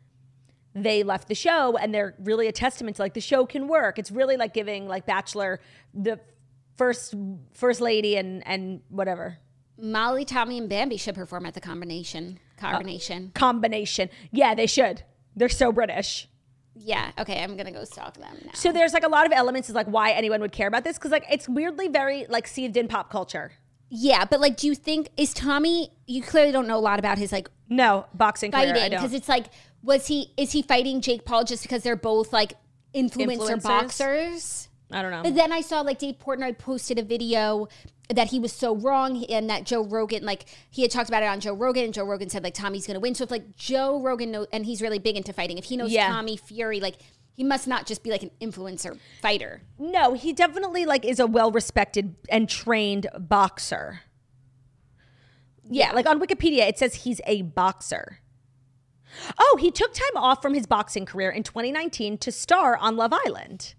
[0.75, 3.99] they left the show, and they're really a testament to like the show can work.
[3.99, 5.61] It's really like giving like Bachelor
[5.93, 6.19] the
[6.77, 7.15] first
[7.53, 9.39] first lady and and whatever
[9.81, 12.41] Molly, Tommy, and Bambi should perform at the combination.
[12.59, 13.31] Uh, combination.
[13.35, 14.11] combination.
[14.33, 15.03] Yeah, they should.
[15.37, 16.29] They're so British.
[16.79, 17.11] Yeah.
[17.19, 17.43] Okay.
[17.43, 18.51] I'm gonna go stalk them now.
[18.55, 20.97] So there's like a lot of elements is like why anyone would care about this
[20.99, 23.53] because like it's weirdly very like seethed in pop culture.
[23.91, 25.91] yeah, but like, do you think is Tommy?
[26.07, 28.91] You clearly don't know a lot about his like No boxing fighting don't.
[28.91, 29.47] because it's like,
[29.83, 32.53] was he is he fighting Jake Paul just because they're both like
[32.95, 33.63] influencer Influencers?
[33.63, 34.69] boxers?
[34.91, 35.23] I don't know.
[35.23, 37.69] But then I saw like Dave Portnoy posted a video
[38.09, 41.27] that he was so wrong and that Joe Rogan, like he had talked about it
[41.27, 43.15] on Joe Rogan and Joe Rogan said like Tommy's going to win.
[43.15, 45.91] So if like Joe Rogan knows, and he's really big into fighting, if he knows
[45.93, 46.09] Yeah.
[46.09, 46.97] Tommy Fury, like
[47.35, 49.61] he must not just be like an influencer fighter.
[49.79, 54.01] no, he definitely like is a well respected and trained boxer.
[55.71, 58.21] Yeah, like on Wikipedia it says he's a boxer.
[59.39, 63.13] Oh, he took time off from his boxing career in 2019 to star on Love
[63.27, 63.75] Island.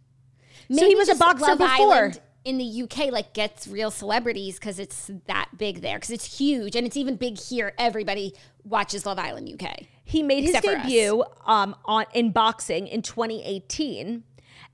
[0.71, 1.93] so he was a boxer Love before.
[1.95, 6.37] Island in the UK like gets real celebrities because it's that big there because it's
[6.37, 7.73] huge and it's even big here.
[7.77, 8.33] Everybody
[8.63, 9.81] watches Love Island UK.
[10.03, 10.83] He made his Except for us.
[10.83, 14.23] debut um, on in boxing in 2018,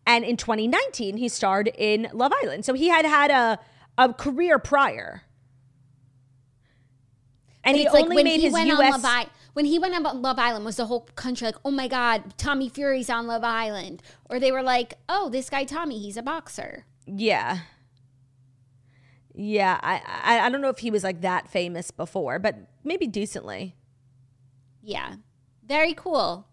[0.07, 2.65] and in 2019 he starred in Love Island.
[2.65, 3.59] So he had had a
[3.97, 5.23] a career prior,
[7.63, 8.79] and he like only when made he his went U.S.
[8.79, 9.29] on Love Island.
[9.53, 12.69] When he went on Love Island, was the whole country like, "Oh my God, Tommy
[12.69, 16.85] Fury's on Love Island," or they were like, "Oh, this guy Tommy, he's a boxer."
[17.05, 17.59] Yeah,
[19.33, 19.79] yeah.
[19.81, 23.75] I, I I don't know if he was like that famous before, but maybe decently.
[24.81, 25.15] Yeah,
[25.65, 26.47] very cool.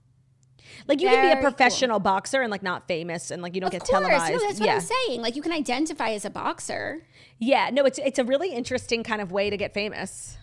[0.88, 1.42] Like you can be Very a cool.
[1.50, 4.32] professional boxer and like not famous and like you don't Of get course, televised.
[4.32, 4.74] no, that's what yeah.
[4.76, 5.20] I'm saying.
[5.20, 7.02] Like you can identify as a boxer.
[7.38, 10.38] Yeah, no, it's it's a really interesting kind of way to get famous.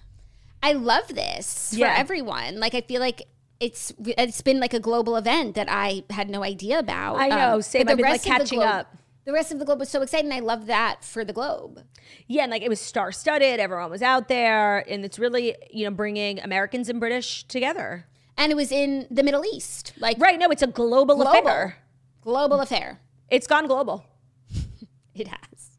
[0.62, 1.94] I love this Yeah.
[1.96, 2.60] for everyone.
[2.60, 3.24] Like I feel like
[3.60, 7.16] it's it's been like a global event that I had no idea about.
[7.16, 7.86] Um, I know, same.
[7.86, 8.96] but I've been, like, rest of the catching up.
[9.30, 10.32] The rest of the globe was so exciting.
[10.32, 11.84] I love that for the globe.
[12.26, 13.60] Yeah, and like it was star studded.
[13.60, 18.08] Everyone was out there, and it's really you know bringing Americans and British together.
[18.40, 20.40] And it was in the Middle East, like Right?
[20.40, 21.78] No, it's a global, global, affair.
[22.22, 23.02] global affair.
[23.30, 24.04] It's gone global.
[25.14, 25.78] It has.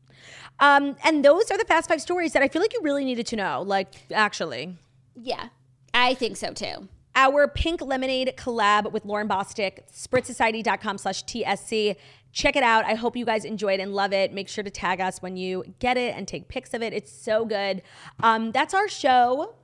[0.60, 3.26] Um, and those are the fast five stories that I feel like you really needed
[3.28, 3.62] to know.
[3.62, 4.76] Like, actually,
[5.16, 5.48] Yeah,
[5.92, 6.86] I think so too.
[7.16, 11.96] our pink lemonade collab with Lauryn Bosstick, spritzsociety.com slash TSC.
[12.32, 12.84] Check it out.
[12.84, 14.32] I hope you guys enjoy it and love it.
[14.32, 16.92] Make sure to tag us when you get it and take pics of it.
[16.92, 17.82] It's so good.
[18.20, 19.54] Um, that's our show.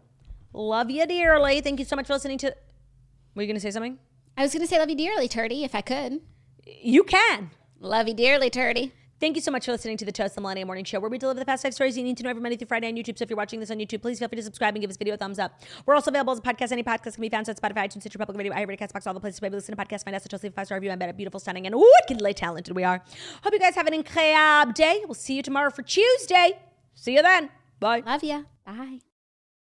[0.52, 1.60] Love you dearly.
[1.60, 2.54] Thank you so much for listening to.
[3.34, 3.98] Were you going to say something?
[4.38, 6.20] I was gonna say love you dearly, Turdy, if I could.
[6.66, 7.50] You can.
[7.80, 8.92] Love you dearly, Turdy.
[9.18, 11.16] Thank you so much for listening to the Toast the Millennium Morning Show, where we
[11.16, 13.16] deliver the past five stories you need to know every Monday through Friday on YouTube.
[13.16, 14.98] So if you're watching this on YouTube, please feel free to subscribe and give this
[14.98, 15.58] video a thumbs up.
[15.86, 16.70] We're also available as a podcast.
[16.70, 19.20] Any podcast can be found on Spotify, iTunes, Stitcher, Public Radio, iHeartRadio, Castbox, all the
[19.20, 20.04] places where you listen to podcasts.
[20.04, 22.76] Find us at Toast, leave a five-star review, and better, beautiful, stunning, and wickedly talented
[22.76, 23.02] we are.
[23.42, 25.00] Hope you guys have an incredible day.
[25.06, 26.58] We'll see you tomorrow for Tuesday.
[26.94, 27.48] See you then.
[27.80, 28.02] Bye.
[28.04, 28.42] Love ya.
[28.66, 29.05] Bye.